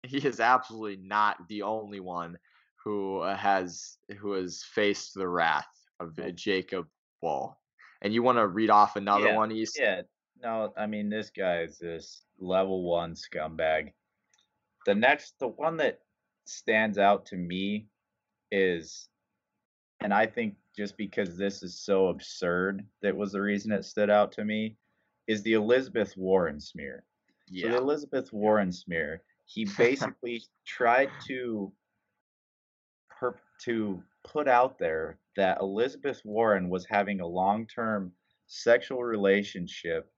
[0.03, 2.37] He is absolutely not the only one
[2.83, 5.67] who uh, has who has faced the wrath
[5.99, 6.87] of Jacob
[7.21, 7.57] Wohl.
[8.01, 9.77] And you want to read off another yeah, one, East?
[9.79, 10.01] Yeah.
[10.41, 13.93] No, I mean this guy is this level one scumbag.
[14.85, 15.99] The next, the one that
[16.45, 17.87] stands out to me
[18.51, 19.07] is
[20.03, 24.09] and I think just because this is so absurd, that was the reason it stood
[24.09, 24.75] out to me,
[25.27, 27.05] is the Elizabeth Warren smear.
[27.47, 27.67] Yeah.
[27.67, 31.71] So the Elizabeth Warren smear, he basically tried to
[33.09, 38.11] per- to put out there that Elizabeth Warren was having a long-term
[38.47, 40.09] sexual relationship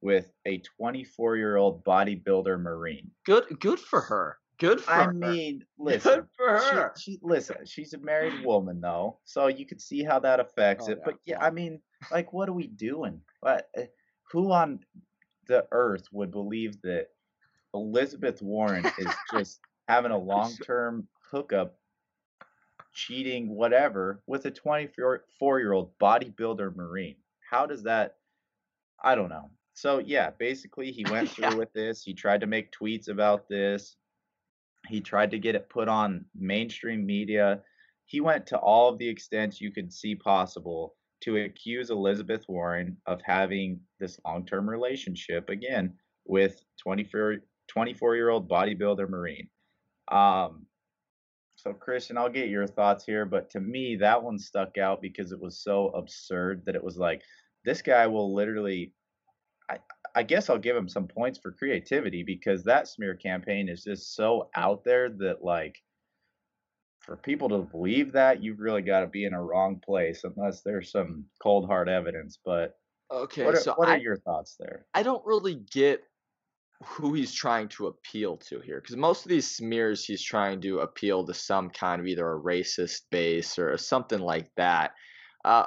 [0.00, 3.10] with a 24-year-old bodybuilder Marine.
[3.24, 4.38] Good good for her.
[4.58, 5.12] Good for I her.
[5.12, 6.14] mean, listen.
[6.14, 6.92] Good for her.
[6.96, 10.86] She, she, listen, she's a married woman though, so you can see how that affects
[10.88, 10.98] oh, it.
[10.98, 11.04] Yeah.
[11.04, 13.20] But yeah, I mean, like, what are we doing?
[13.40, 13.68] What?
[13.76, 13.86] Eh,
[14.30, 14.80] who on
[15.46, 17.08] the earth would believe that
[17.74, 21.76] Elizabeth Warren is just having a long-term hookup,
[22.94, 27.16] cheating, whatever, with a 24-year-old bodybuilder Marine?
[27.50, 28.16] How does that?
[29.02, 29.50] I don't know.
[29.74, 31.54] So yeah, basically he went through yeah.
[31.54, 32.02] with this.
[32.02, 33.96] He tried to make tweets about this.
[34.88, 37.62] He tried to get it put on mainstream media.
[38.06, 42.96] He went to all of the extents you could see possible to accuse Elizabeth Warren
[43.06, 45.94] of having this long term relationship again
[46.26, 47.36] with 24,
[47.68, 49.48] 24 year old bodybuilder Marine.
[50.12, 50.66] Um,
[51.56, 55.32] so, Christian, I'll get your thoughts here, but to me, that one stuck out because
[55.32, 57.22] it was so absurd that it was like,
[57.64, 58.92] this guy will literally
[59.70, 59.78] I,
[60.14, 64.14] I guess I'll give him some points for creativity because that smear campaign is just
[64.14, 65.82] so out there that like
[67.00, 70.62] for people to believe that you've really got to be in a wrong place unless
[70.62, 72.38] there's some cold hard evidence.
[72.44, 72.76] But
[73.10, 74.86] okay, what are, so what are I, your thoughts there?
[74.94, 76.02] I don't really get
[76.82, 80.80] who he's trying to appeal to here because most of these smears he's trying to
[80.80, 84.92] appeal to some kind of either a racist base or something like that.
[85.44, 85.66] Uh,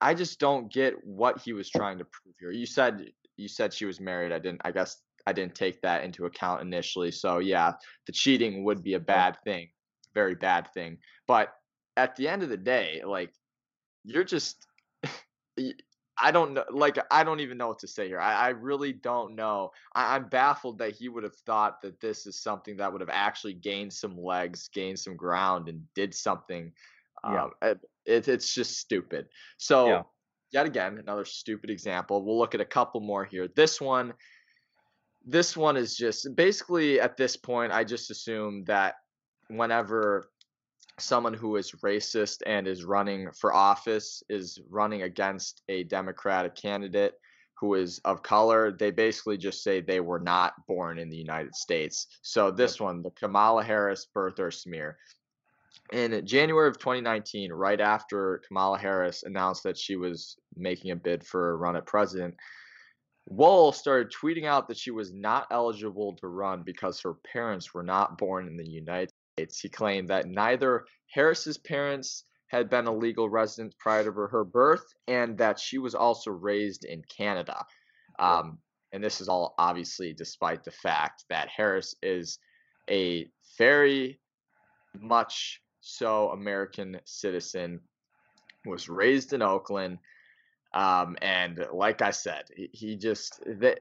[0.00, 2.50] I just don't get what he was trying to prove here.
[2.50, 3.06] You said
[3.40, 4.32] you said she was married.
[4.32, 4.60] I didn't.
[4.64, 7.10] I guess I didn't take that into account initially.
[7.10, 7.72] So yeah,
[8.06, 9.68] the cheating would be a bad thing,
[10.14, 10.98] very bad thing.
[11.26, 11.52] But
[11.96, 13.32] at the end of the day, like
[14.04, 14.66] you're just
[16.22, 16.64] I don't know.
[16.70, 18.20] Like, I don't even know what to say here.
[18.20, 19.70] I, I really don't know.
[19.94, 23.10] I, am baffled that he would have thought that this is something that would have
[23.10, 26.72] actually gained some legs, gained some ground, and did something.
[27.24, 27.44] Yeah.
[27.62, 29.28] Um, it, it's just stupid.
[29.56, 30.02] So, yeah.
[30.52, 32.24] Yet again, another stupid example.
[32.24, 33.48] We'll look at a couple more here.
[33.54, 34.12] This one,
[35.26, 38.94] this one is just basically at this point, I just assume that
[39.48, 40.30] whenever
[40.98, 47.14] someone who is racist and is running for office is running against a Democratic candidate
[47.58, 51.54] who is of color, they basically just say they were not born in the United
[51.54, 52.06] States.
[52.22, 54.96] So this one, the Kamala Harris birther smear.
[55.92, 61.24] In January of 2019, right after Kamala Harris announced that she was making a bid
[61.24, 62.36] for a run at president,
[63.26, 67.82] Wohl started tweeting out that she was not eligible to run because her parents were
[67.82, 69.60] not born in the United States.
[69.60, 74.84] he claimed that neither Harris's parents had been a legal resident prior to her birth,
[75.06, 77.64] and that she was also raised in Canada.
[78.18, 78.58] Um,
[78.92, 82.38] and this is all obviously despite the fact that Harris is
[82.88, 84.20] a very
[84.98, 87.80] much so American citizen,
[88.66, 89.98] was raised in Oakland.
[90.72, 93.80] Um, and like I said, he, he just that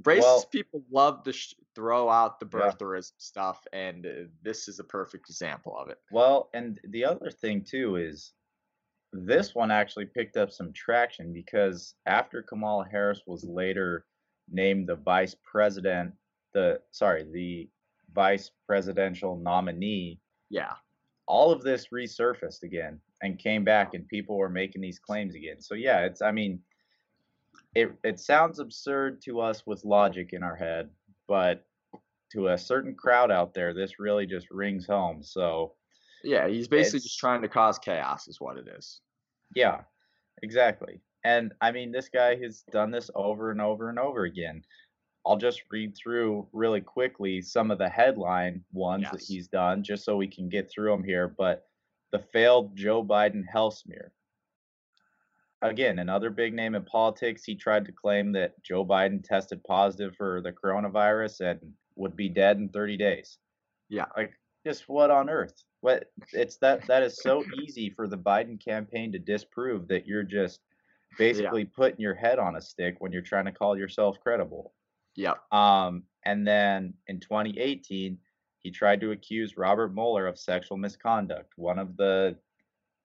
[0.00, 3.18] racist well, people love to sh- throw out the birtherism yeah.
[3.18, 4.10] stuff, and uh,
[4.42, 5.98] this is a perfect example of it.
[6.10, 8.32] Well, and the other thing too is
[9.12, 14.06] this one actually picked up some traction because after Kamala Harris was later
[14.50, 16.12] named the vice president,
[16.52, 17.68] the sorry, the
[18.14, 20.20] vice presidential nominee.
[20.50, 20.74] Yeah.
[21.26, 25.60] All of this resurfaced again and came back, and people were making these claims again.
[25.60, 26.60] So yeah, it's I mean
[27.74, 30.90] it it sounds absurd to us with logic in our head,
[31.28, 31.64] but
[32.32, 35.22] to a certain crowd out there, this really just rings home.
[35.22, 35.74] So
[36.24, 39.00] yeah, he's basically just trying to cause chaos, is what it is.
[39.54, 39.82] Yeah,
[40.42, 41.00] exactly.
[41.24, 44.62] And I mean, this guy has done this over and over and over again.
[45.26, 49.12] I'll just read through really quickly some of the headline ones yes.
[49.12, 51.28] that he's done, just so we can get through them here.
[51.28, 51.66] But
[52.10, 54.12] the failed Joe Biden health smear
[55.62, 57.44] again, another big name in politics.
[57.44, 62.28] He tried to claim that Joe Biden tested positive for the coronavirus and would be
[62.28, 63.38] dead in 30 days.
[63.88, 64.06] Yeah.
[64.16, 64.32] Like,
[64.66, 65.54] just what on earth?
[65.80, 70.22] What it's that that is so easy for the Biden campaign to disprove that you're
[70.22, 70.60] just
[71.18, 71.68] basically yeah.
[71.74, 74.72] putting your head on a stick when you're trying to call yourself credible.
[75.14, 75.34] Yeah.
[75.50, 78.18] Um, and then in 2018,
[78.60, 81.52] he tried to accuse Robert Mueller of sexual misconduct.
[81.56, 82.36] One of the,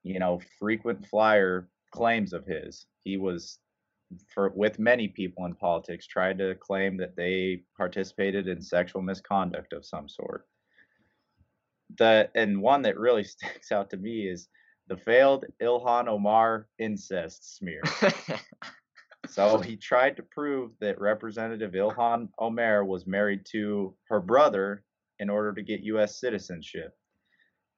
[0.04, 2.86] you know, frequent flyer claims of his.
[3.04, 3.60] He was
[4.34, 9.74] for with many people in politics tried to claim that they participated in sexual misconduct
[9.74, 10.48] of some sort.
[11.98, 14.48] The and one that really sticks out to me is
[14.88, 17.82] the failed Ilhan Omar incest smear.
[19.30, 24.84] so he tried to prove that Representative Ilhan Omar was married to her brother
[25.20, 26.20] in order to get U.S.
[26.20, 26.94] citizenship.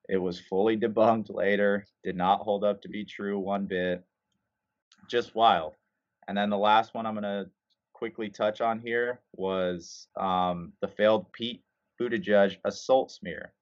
[0.08, 4.04] It was fully debunked later, did not hold up to be true one bit.
[5.08, 5.76] Just wild.
[6.28, 7.50] And then the last one I'm going to
[7.94, 11.64] quickly touch on here was um, the failed Pete
[12.02, 13.54] Buttigieg assault smear.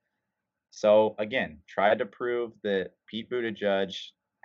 [0.72, 3.98] So again, tried to prove that Pete Buttigieg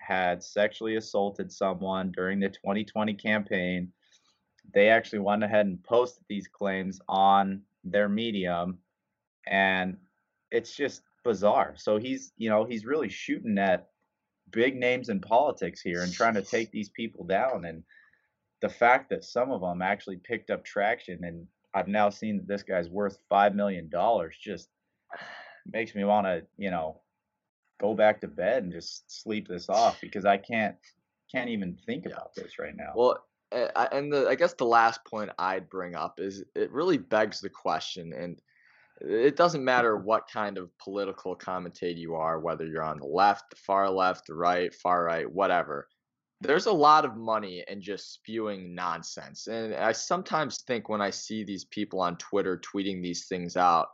[0.07, 3.93] had sexually assaulted someone during the 2020 campaign.
[4.75, 8.79] They actually went ahead and posted these claims on their medium
[9.47, 9.97] and
[10.51, 11.75] it's just bizarre.
[11.77, 13.89] So he's, you know, he's really shooting at
[14.51, 17.65] big names in politics here and trying to take these people down.
[17.65, 17.83] And
[18.61, 22.47] the fact that some of them actually picked up traction and I've now seen that
[22.47, 24.69] this guy's worth five million dollars just
[25.67, 27.01] makes me want to, you know,
[27.83, 30.76] go back to bed and just sleep this off because I can't
[31.30, 32.12] can't even think yeah.
[32.12, 32.93] about this right now.
[32.95, 33.18] Well,
[33.51, 37.41] eh, and the I guess the last point I'd bring up is it really begs
[37.41, 38.41] the question and
[39.01, 43.51] it doesn't matter what kind of political commentator you are, whether you're on the left,
[43.51, 45.89] the far left, the right, far right, whatever.
[46.41, 49.47] There's a lot of money in just spewing nonsense.
[49.47, 53.91] And I sometimes think when I see these people on Twitter tweeting these things out,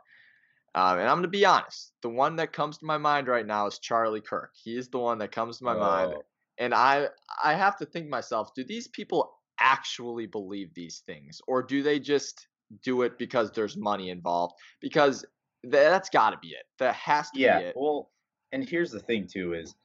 [0.75, 3.45] um, and I'm going to be honest, the one that comes to my mind right
[3.45, 4.51] now is Charlie Kirk.
[4.61, 5.79] He is the one that comes to my oh.
[5.79, 6.13] mind.
[6.57, 7.07] And I,
[7.43, 11.41] I have to think myself, do these people actually believe these things?
[11.47, 12.47] Or do they just
[12.83, 15.25] do it because there's money involved because
[15.63, 16.65] that's got to be it.
[16.79, 17.75] That has to yeah, be it.
[17.75, 18.09] Well,
[18.51, 19.75] and here's the thing too is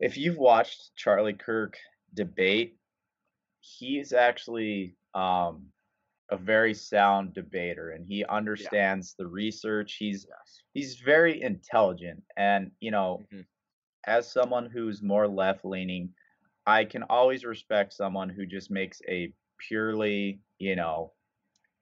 [0.00, 1.76] if you've watched Charlie Kirk
[2.14, 2.76] debate,
[3.60, 5.66] he's actually um,
[6.30, 9.24] a very sound debater and he understands yeah.
[9.24, 9.96] the research.
[9.98, 10.62] He's yes.
[10.72, 13.42] he's very intelligent and you know, mm-hmm.
[14.06, 16.10] as someone who's more left leaning,
[16.66, 21.12] I can always respect someone who just makes a purely, you know,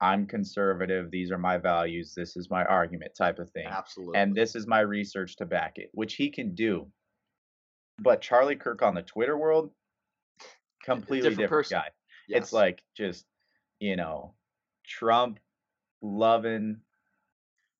[0.00, 3.68] I'm conservative, these are my values, this is my argument type of thing.
[3.68, 4.18] Absolutely.
[4.18, 6.88] And this is my research to back it, which he can do.
[8.00, 9.70] But Charlie Kirk on the Twitter world,
[10.82, 11.88] completely different, different guy.
[12.28, 12.42] Yes.
[12.42, 13.24] It's like just,
[13.82, 14.32] you know,
[14.86, 15.40] Trump
[16.02, 16.76] loving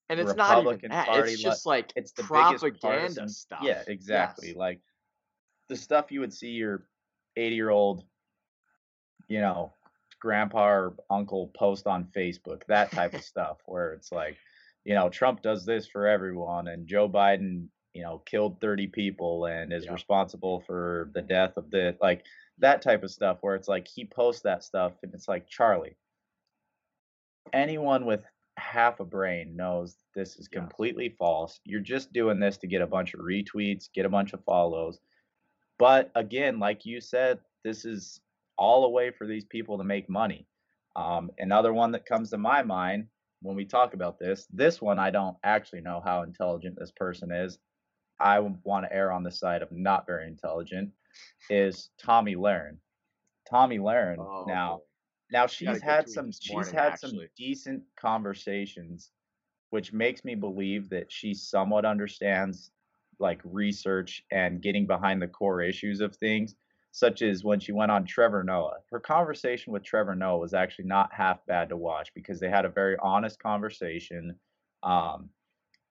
[0.08, 1.28] and it's Republican not even that.
[1.28, 3.60] It's just like it's the propaganda stuff.
[3.62, 4.48] Yeah, exactly.
[4.48, 4.56] Yes.
[4.56, 4.80] Like
[5.68, 6.82] the stuff you would see your
[7.36, 8.02] 80 year old,
[9.28, 9.72] you know,
[10.20, 14.36] grandpa or uncle post on Facebook, that type of stuff, where it's like,
[14.84, 19.46] you know, Trump does this for everyone, and Joe Biden, you know, killed 30 people
[19.46, 19.92] and is yeah.
[19.92, 22.24] responsible for the death of the like
[22.62, 25.96] that type of stuff, where it's like he posts that stuff, and it's like Charlie.
[27.52, 28.24] Anyone with
[28.56, 31.60] half a brain knows this is completely false.
[31.64, 34.98] You're just doing this to get a bunch of retweets, get a bunch of follows.
[35.78, 38.20] But again, like you said, this is
[38.56, 40.46] all a way for these people to make money.
[40.94, 43.06] Um, another one that comes to my mind
[43.40, 47.32] when we talk about this, this one I don't actually know how intelligent this person
[47.32, 47.58] is.
[48.20, 50.90] I want to err on the side of not very intelligent.
[51.50, 52.78] Is Tomi Lahren?
[53.48, 54.76] Tomi Lahren oh, now.
[54.76, 54.82] Boy.
[55.32, 57.10] Now she's had some she's morning, had actually.
[57.10, 59.10] some decent conversations,
[59.70, 62.70] which makes me believe that she somewhat understands
[63.18, 66.54] like research and getting behind the core issues of things,
[66.90, 68.78] such as when she went on Trevor Noah.
[68.90, 72.66] Her conversation with Trevor Noah was actually not half bad to watch because they had
[72.66, 74.34] a very honest conversation.
[74.82, 75.30] Um,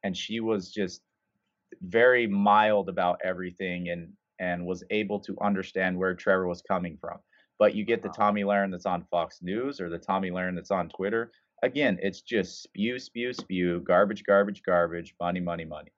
[0.04, 1.02] and she was just
[1.82, 7.18] very mild about everything and and was able to understand where Trevor was coming from.
[7.60, 10.72] But you get the Tomi Lahren that's on Fox News or the Tomi Lahren that's
[10.72, 11.32] on Twitter.
[11.64, 15.92] Again, it's just spew, spew, spew, garbage, garbage, garbage, money, money, money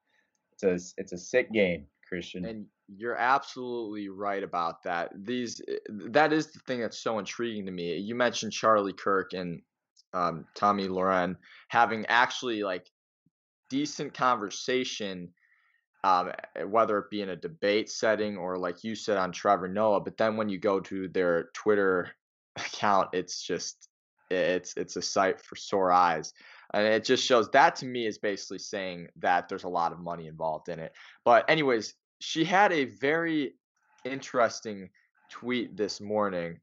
[0.54, 2.44] it's a it's a sick game, Christian.
[2.44, 5.12] And you're absolutely right about that.
[5.24, 5.76] These eh,
[6.10, 7.96] that is the thing that's so intriguing to me.
[7.96, 9.60] You mentioned Charlie Kirk and
[10.12, 11.36] um, Tomi Lahren
[11.68, 12.86] having actually like
[13.70, 15.28] decent conversation,
[16.04, 19.66] um, eh, whether it be in a debate setting or like you said on Trevor
[19.66, 20.00] Noah.
[20.00, 22.10] But then when you go to their Twitter
[22.56, 23.88] account, it's just
[24.30, 26.32] it's it's a sight for sore eyes
[26.74, 30.00] and it just shows that to me is basically saying that there's a lot of
[30.00, 30.92] money involved in it.
[31.24, 33.54] But anyways, she had a very
[34.04, 34.90] interesting
[35.30, 36.58] tweet this morning,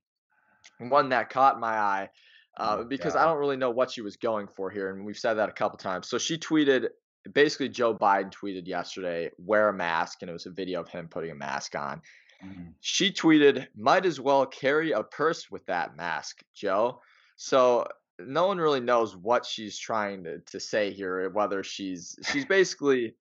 [0.79, 2.09] one that caught my eye.
[2.57, 3.21] Uh, because God.
[3.21, 5.53] I don't really know what she was going for here, and we've said that a
[5.53, 6.09] couple times.
[6.09, 6.89] So she tweeted,
[7.33, 11.07] basically, Joe Biden tweeted yesterday, "Wear a mask," and it was a video of him
[11.07, 12.01] putting a mask on.
[12.43, 12.71] Mm-hmm.
[12.79, 17.01] She tweeted, "Might as well carry a purse with that mask, Joe."
[17.35, 17.87] So
[18.27, 23.15] no one really knows what she's trying to, to say here whether she's she's basically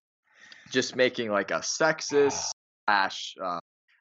[0.70, 2.50] just making like a sexist
[2.86, 3.58] slash uh,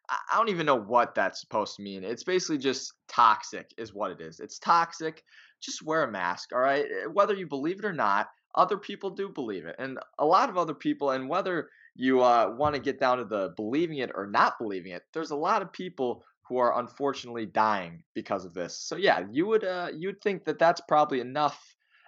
[0.09, 4.11] i don't even know what that's supposed to mean it's basically just toxic is what
[4.11, 5.23] it is it's toxic
[5.61, 9.09] just wear a mask all right eh, whether you believe it or not other people
[9.11, 12.81] do believe it and a lot of other people and whether you uh, want to
[12.81, 16.23] get down to the believing it or not believing it there's a lot of people
[16.49, 18.75] who are unfortunately dying because of this.
[18.75, 21.63] So yeah, you would uh, you'd think that that's probably enough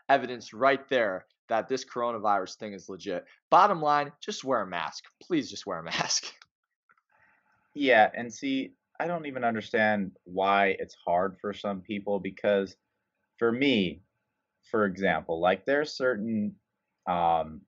[0.09, 3.23] evidence right there that this coronavirus thing is legit.
[3.51, 5.03] Bottom line, just wear a mask.
[5.21, 6.25] Please just wear a mask.
[7.75, 12.75] Yeah, and see, I don't even understand why it's hard for some people because
[13.37, 14.01] for me,
[14.69, 16.55] for example, like there are certain
[17.07, 17.61] um,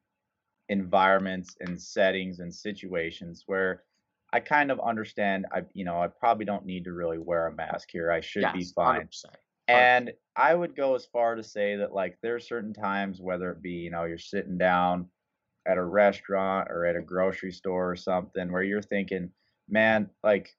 [0.69, 3.83] environments and settings and situations where
[4.31, 5.45] I kind of understand.
[5.53, 8.11] I you know I probably don't need to really wear a mask here.
[8.11, 9.01] I should yes, be fine.
[9.01, 9.25] 100%.
[9.69, 13.51] And I would go as far to say that like there are certain times, whether
[13.51, 15.07] it be you know you're sitting down
[15.65, 19.29] at a restaurant or at a grocery store or something, where you're thinking,
[19.69, 20.49] man, like,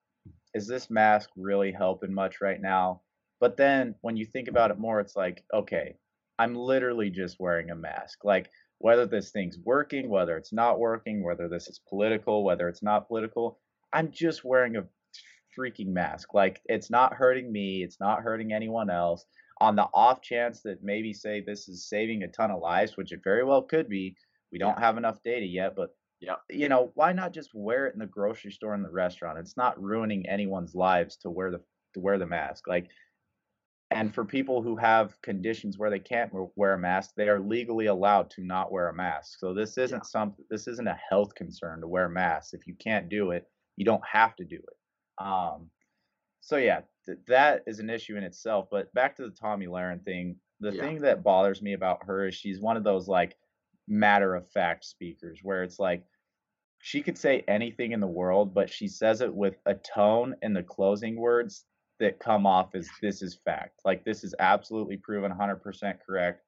[0.55, 3.03] is this mask really helping much right now?
[3.41, 5.97] But then when you think about it more, it's like, okay,
[6.39, 8.25] I'm literally just wearing a mask.
[8.25, 12.83] Like whether this thing's working, whether it's not working, whether this is political, whether it's
[12.83, 13.59] not political,
[13.93, 14.85] I'm just wearing a
[15.59, 16.35] freaking mask.
[16.35, 19.25] Like it's not hurting me, it's not hurting anyone else.
[19.61, 23.13] On the off chance that maybe say this is saving a ton of lives, which
[23.13, 24.17] it very well could be.
[24.51, 24.85] We don't yeah.
[24.85, 28.07] have enough data yet, but yeah, you know, why not just wear it in the
[28.07, 29.39] grocery store and the restaurant?
[29.39, 31.61] It's not ruining anyone's lives to wear the
[31.95, 32.67] to wear the mask.
[32.67, 32.89] Like
[33.91, 37.87] and for people who have conditions where they can't wear a mask, they are legally
[37.87, 39.39] allowed to not wear a mask.
[39.39, 40.03] So this isn't yeah.
[40.03, 42.55] some this isn't a health concern to wear masks.
[42.55, 45.25] If you can't do it, You don't have to do it.
[45.25, 45.71] Um,
[46.41, 48.69] so yeah, th- that is an issue in itself.
[48.71, 50.37] But back to the Tomi Lahren thing.
[50.61, 50.83] The Yeah.
[50.83, 53.37] thing that bothers me about her is she's one of those like
[53.89, 56.05] matter of fact speakers where it's like
[56.81, 60.55] she could say anything in the world, but she says it with a tone and
[60.55, 61.65] the closing words
[62.01, 63.81] that come off as this is fact.
[63.85, 66.43] Like this is absolutely proven 100% correct.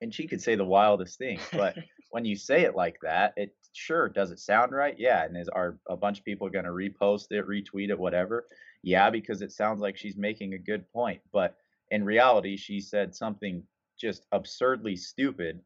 [0.00, 1.76] And she could say the wildest things, but
[2.10, 4.94] when you say it like that, it sure does it sound right?
[4.98, 5.24] Yeah.
[5.24, 8.46] And is are a bunch of people going to repost it, retweet it, whatever?
[8.82, 11.20] Yeah, because it sounds like she's making a good point.
[11.32, 11.56] But
[11.90, 13.62] in reality, she said something
[13.98, 15.60] just absurdly stupid,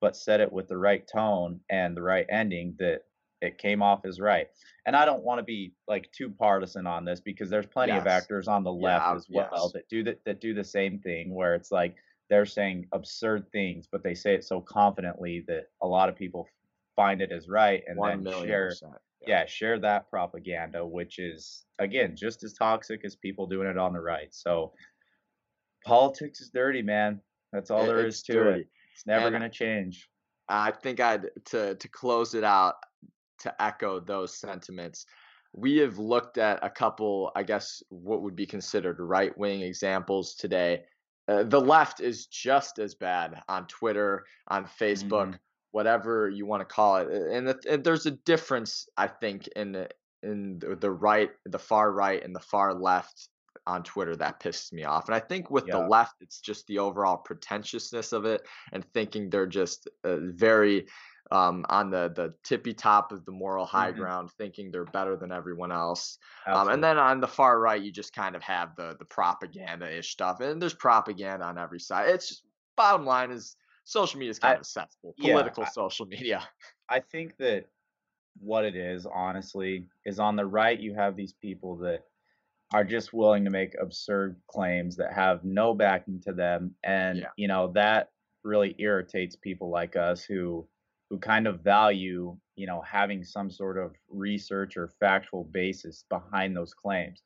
[0.00, 3.02] but said it with the right tone and the right ending that
[3.42, 4.48] it came off as right.
[4.86, 8.06] And I don't want to be like too partisan on this because there's plenty of
[8.06, 9.72] actors on the Yeah, left as well yes.
[9.72, 11.96] that do that that do the same thing where it's like
[12.30, 16.48] they're saying absurd things, but they say it so confidently that a lot of people
[16.96, 18.92] find it as right and One then share percent.
[19.26, 23.92] yeah, share that propaganda, which is again just as toxic as people doing it on
[23.92, 24.32] the right.
[24.32, 24.72] So
[25.84, 27.20] politics is dirty, man.
[27.52, 28.60] That's all It- there is to dirty.
[28.62, 28.68] it.
[28.94, 30.08] It's never And gonna change.
[30.48, 32.76] I think I'd to to close it out
[33.42, 35.06] to echo those sentiments.
[35.52, 40.34] We have looked at a couple, I guess, what would be considered right wing examples
[40.34, 40.84] today.
[41.28, 45.38] Uh, the left is just as bad on Twitter, on Facebook, Mhm.
[45.72, 47.08] whatever you want to call it.
[47.10, 49.90] And, the, and there's a difference, I think, in the-
[50.22, 53.28] in the, right, the far right, and the far left
[53.66, 55.06] on Twitter that pisses me off.
[55.08, 59.30] And I think with the left, it's just the overall pretentiousness of it and thinking
[59.30, 60.86] they're just uh, very
[61.32, 63.96] um, on the the tippy top of the moral high Mhm.
[63.96, 66.18] ground, thinking they're better than everyone else.
[66.46, 69.90] Um, and then on the far right, you just kind of have the the propaganda
[69.98, 72.10] ish stuff, and there's propaganda on every side.
[72.10, 72.44] It's just,
[72.76, 76.46] bottom line is social media is kind I- of cesspool, yeah, political I- social media.
[76.88, 77.66] I think that
[78.40, 82.04] what it is, honestly, is on the right you have these people that
[82.74, 87.26] are just willing to make absurd claims that have no backing to them and Yeah.
[87.36, 88.10] you know that
[88.44, 90.66] really irritates people like us who
[91.12, 96.56] who kind of value you know having some sort of research or factual basis behind
[96.56, 97.20] those claims.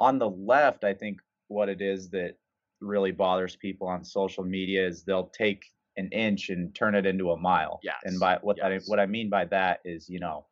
[0.00, 2.34] On the left i think what it is that
[2.80, 5.62] really bothers people on social media is they'll take
[5.96, 7.78] an inch and turn it into a mile.
[8.04, 10.46] And by what I, what I mean by that is you know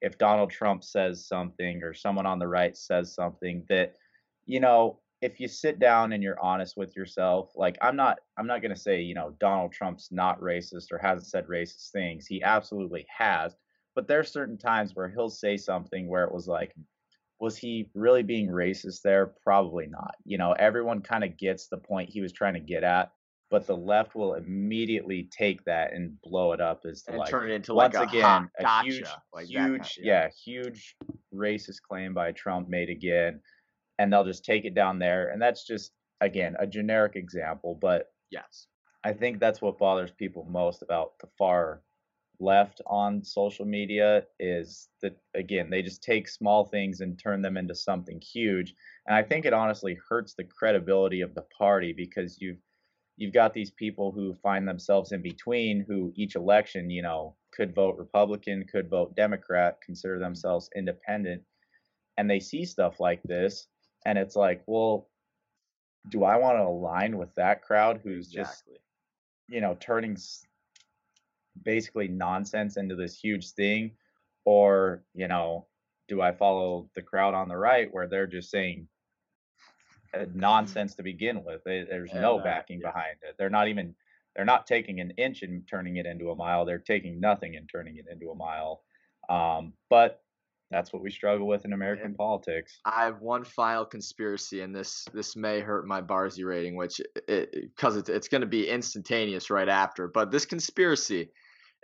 [0.00, 3.96] if Donald Trump says something or someone on the right says something that
[4.44, 8.46] you know if you sit down and you're honest with yourself like I'm not I'm
[8.46, 12.26] not going to say you know Donald Trump's not racist or hasn't said racist things.
[12.26, 13.54] He absolutely has.
[13.94, 16.74] But there's certain times where he'll say something where it was like
[17.38, 19.34] was he really being racist there?
[19.42, 20.16] Probably not.
[20.24, 23.10] You know everyone kind of gets the point he was trying to get at
[23.50, 27.30] but the left will immediately take that and blow it up as to and like
[27.30, 29.98] turn it into like once a again, hot a gotcha, huge, like that kind- huge,
[30.02, 30.96] yeah, huge
[31.32, 33.40] racist claim by Trump made again,
[33.98, 38.12] and they'll just take it down there, and that's just again a generic example, but
[38.30, 38.66] yes,
[39.04, 41.82] I think that's what bothers people most about the far
[42.38, 47.56] left on social media is that again they just take small things and turn them
[47.56, 48.74] into something huge,
[49.06, 52.58] and I think it honestly hurts the credibility of the party because you've
[53.16, 57.74] you've got these people who find themselves in between who each election you know could
[57.74, 61.42] vote republican could vote democrat consider themselves independent
[62.18, 63.68] and they see stuff like this
[64.06, 65.08] and it's like well
[66.08, 68.62] do i want to align with that crowd who's just
[69.48, 70.16] you know turning
[71.64, 73.92] basically nonsense into this huge thing?
[74.44, 75.66] Or you know
[76.08, 78.86] do i follow the crowd on the right where they're just saying
[80.14, 81.64] uh, nonsense to begin with?
[81.64, 82.88] They- there's And, no uh, backing yeah.
[82.92, 83.34] behind it.
[83.38, 83.94] They're not even
[84.34, 86.64] they're not taking an inch and turning it into a mile.
[86.64, 88.82] They're taking nothing and turning it into a mile.
[89.28, 90.22] Um, but
[90.70, 94.74] that's what we struggle with in american And- politics I have one final conspiracy, and
[94.74, 98.68] this this may hurt my Barzy rating, which it because it's it's going to be
[98.68, 100.08] instantaneous right after.
[100.08, 101.30] But this conspiracy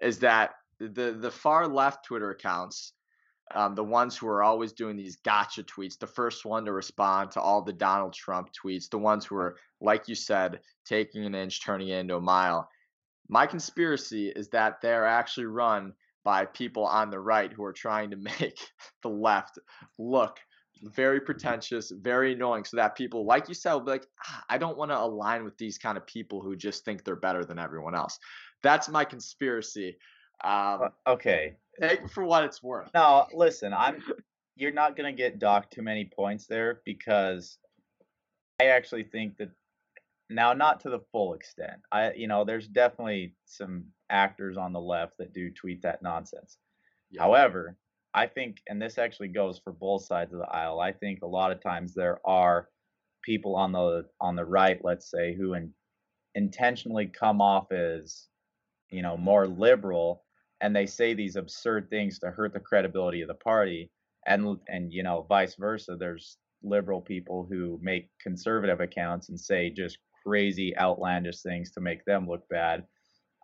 [0.00, 2.92] is that the the far left Twitter accounts,
[3.54, 7.32] um, the ones who are always doing these gotcha tweets, the first one to respond
[7.32, 11.34] to all the Donald Trump tweets, the ones who are like you said, taking an
[11.34, 12.68] inch, turning it into a mile.
[13.28, 15.92] My conspiracy is that they're actually run
[16.24, 18.58] by people on the right who are trying to make
[19.02, 19.58] the left
[19.98, 20.38] look
[20.82, 24.58] very pretentious, very annoying, so that people, like you said, will be like, ah, I
[24.58, 27.58] don't want to align with these kind of people who just think they're better than
[27.58, 28.18] everyone else.
[28.62, 29.96] That's my conspiracy.
[30.42, 32.90] Um, Uh, okay take for what it's worth.
[32.94, 34.02] No, listen, I'm
[34.56, 37.58] you're not gonna get docked too many points there because
[38.60, 39.50] I actually think that
[40.30, 41.80] now not to the full extent.
[41.90, 46.58] I you know, there's definitely some actors on the left that do tweet that nonsense.
[47.10, 47.22] Yeah.
[47.22, 47.76] However,
[48.14, 50.80] I think, and this actually goes for both sides of the aisle.
[50.80, 52.68] I think a lot of times there are
[53.22, 55.72] people on the on the right, let's say, who in,
[56.34, 58.26] intentionally come off as,
[58.90, 60.24] you know, more liberal,
[60.60, 63.90] and they say these absurd things to hurt the credibility of the party,
[64.26, 65.96] and and you know, vice versa.
[65.98, 72.04] There's liberal people who make conservative accounts and say just crazy, outlandish things to make
[72.04, 72.84] them look bad.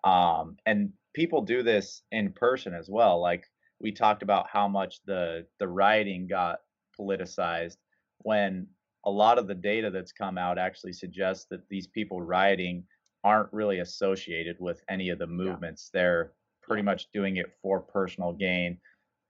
[0.04, 3.20] Um, and people do this in person as well.
[3.20, 3.44] Like
[3.80, 6.58] we talked about how much the the rioting got
[6.98, 7.76] politicized
[8.18, 8.66] when
[9.04, 12.84] a lot of the data that's come out actually suggests that these people rioting
[13.24, 15.90] aren't really associated with any of the movements.
[15.92, 16.00] Yeah.
[16.00, 18.78] They're pretty much doing it for personal gain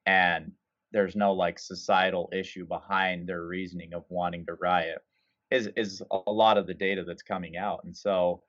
[0.07, 0.53] and
[0.91, 5.01] there's no like societal issue behind their reasoning of wanting to riot
[5.51, 8.43] is is a lot of the data that's coming out and so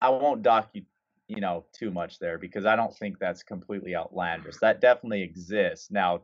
[0.00, 0.82] i won't dock you
[1.28, 4.56] you know too much there because I don't think that's completely outlandish.
[4.60, 5.90] That definitely exists.
[5.90, 6.22] Now,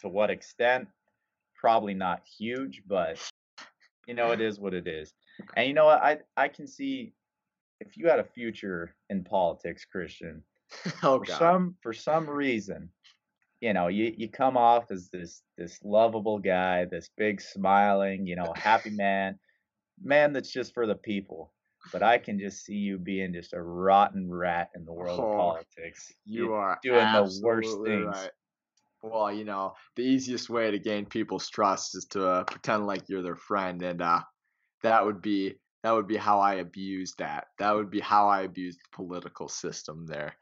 [0.00, 0.88] to what extent?
[1.54, 3.18] Probably not huge, but
[4.06, 5.12] you know it is what it is.
[5.56, 6.02] And you know what?
[6.02, 7.12] I I can see
[7.80, 10.42] if you had a future in politics, Christian.
[11.02, 12.88] oh, for some for some reason,
[13.60, 18.36] you know, you, you come off as this this lovable guy, this big smiling, you
[18.36, 19.38] know, happy man,
[20.02, 21.52] man that's just for the people
[21.92, 25.30] but I can just see you being just a rotten rat in the world oh,
[25.30, 26.12] of politics.
[26.24, 28.06] You You're are doing the worst things.
[28.06, 28.30] Right.
[29.02, 33.08] Well, you know, the easiest way to gain people's trust is to uh, pretend like
[33.08, 34.20] you're their friend, and uh,
[34.82, 37.46] that would be that would be how I abused that.
[37.58, 40.36] That would be how I abused the political system there.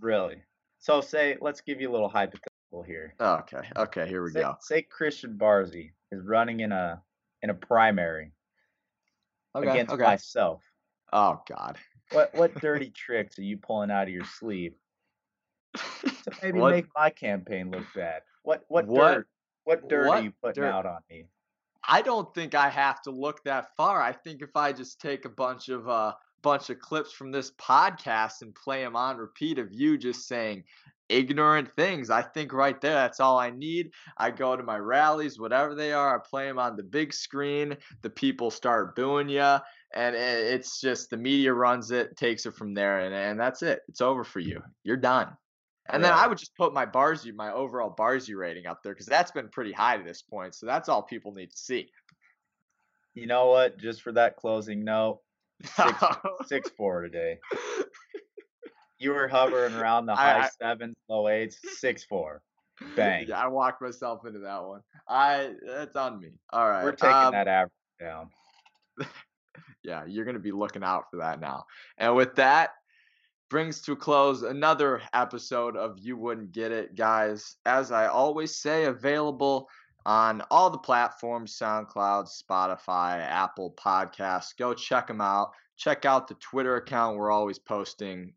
[0.00, 0.42] Really?
[0.78, 3.14] So say, let's give you a little hypothetical here.
[3.20, 3.60] Okay.
[3.76, 4.08] Okay.
[4.08, 4.56] Here we say, go.
[4.60, 7.02] Say Christian Barzy is running in a
[7.42, 8.32] in a primary
[9.54, 10.02] okay, against okay.
[10.02, 10.62] myself.
[11.12, 11.76] Oh God.
[12.12, 14.72] What what dirty tricks are you pulling out of your sleeve
[15.76, 16.12] to
[16.42, 16.70] maybe what?
[16.70, 18.22] make my campaign look bad?
[18.42, 19.14] What what, what?
[19.14, 19.28] dirt
[19.64, 20.70] what dirt what are you putting dirt?
[20.70, 21.26] out on me?
[21.86, 24.00] I don't think I have to look that far.
[24.00, 27.52] I think if I just take a bunch of uh bunch of clips from this
[27.52, 30.64] podcast and play them on repeat of you just saying
[31.12, 32.10] ignorant things.
[32.10, 33.90] I think right there, that's all I need.
[34.16, 37.76] I go to my rallies, whatever they are, I play them on the big screen.
[38.02, 39.56] The people start booing you,
[39.94, 43.80] and it's just the media runs it, takes it from there, and, and that's it.
[43.88, 44.62] It's over for you.
[44.82, 45.28] You're done.
[45.88, 46.10] And yeah.
[46.10, 49.32] then I would just put my Barzy, my overall Barzy rating up there because that's
[49.32, 50.54] been pretty high to this point.
[50.54, 51.88] So that's all people need to see.
[53.14, 53.78] You know what?
[53.78, 55.20] Just for that closing note,
[55.64, 55.92] six,
[56.46, 57.38] six four today.
[59.02, 62.42] You were hovering around the high I, sevens, low eights, six four.
[62.96, 63.32] Bang.
[63.32, 64.80] I walked myself into that one.
[65.08, 66.30] I that's on me.
[66.52, 66.84] All right.
[66.84, 68.30] We're taking um, that average down.
[69.82, 71.64] yeah, you're gonna be looking out for that now.
[71.98, 72.70] And with that,
[73.50, 77.56] brings to a close another episode of You Wouldn't Get It, guys.
[77.66, 79.68] As I always say, available
[80.06, 84.56] on all the platforms SoundCloud, Spotify, Apple Podcasts.
[84.56, 85.52] Go check them out.
[85.76, 87.16] Check out the Twitter account.
[87.16, 88.32] We're always posting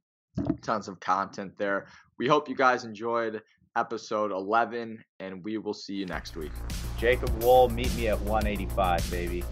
[0.61, 1.87] tons of content there.
[2.17, 3.41] We hope you guys enjoyed
[3.75, 6.51] episode 11, and we will see you next week.
[6.97, 9.43] Jacob Wohl, meet me at 185, baby.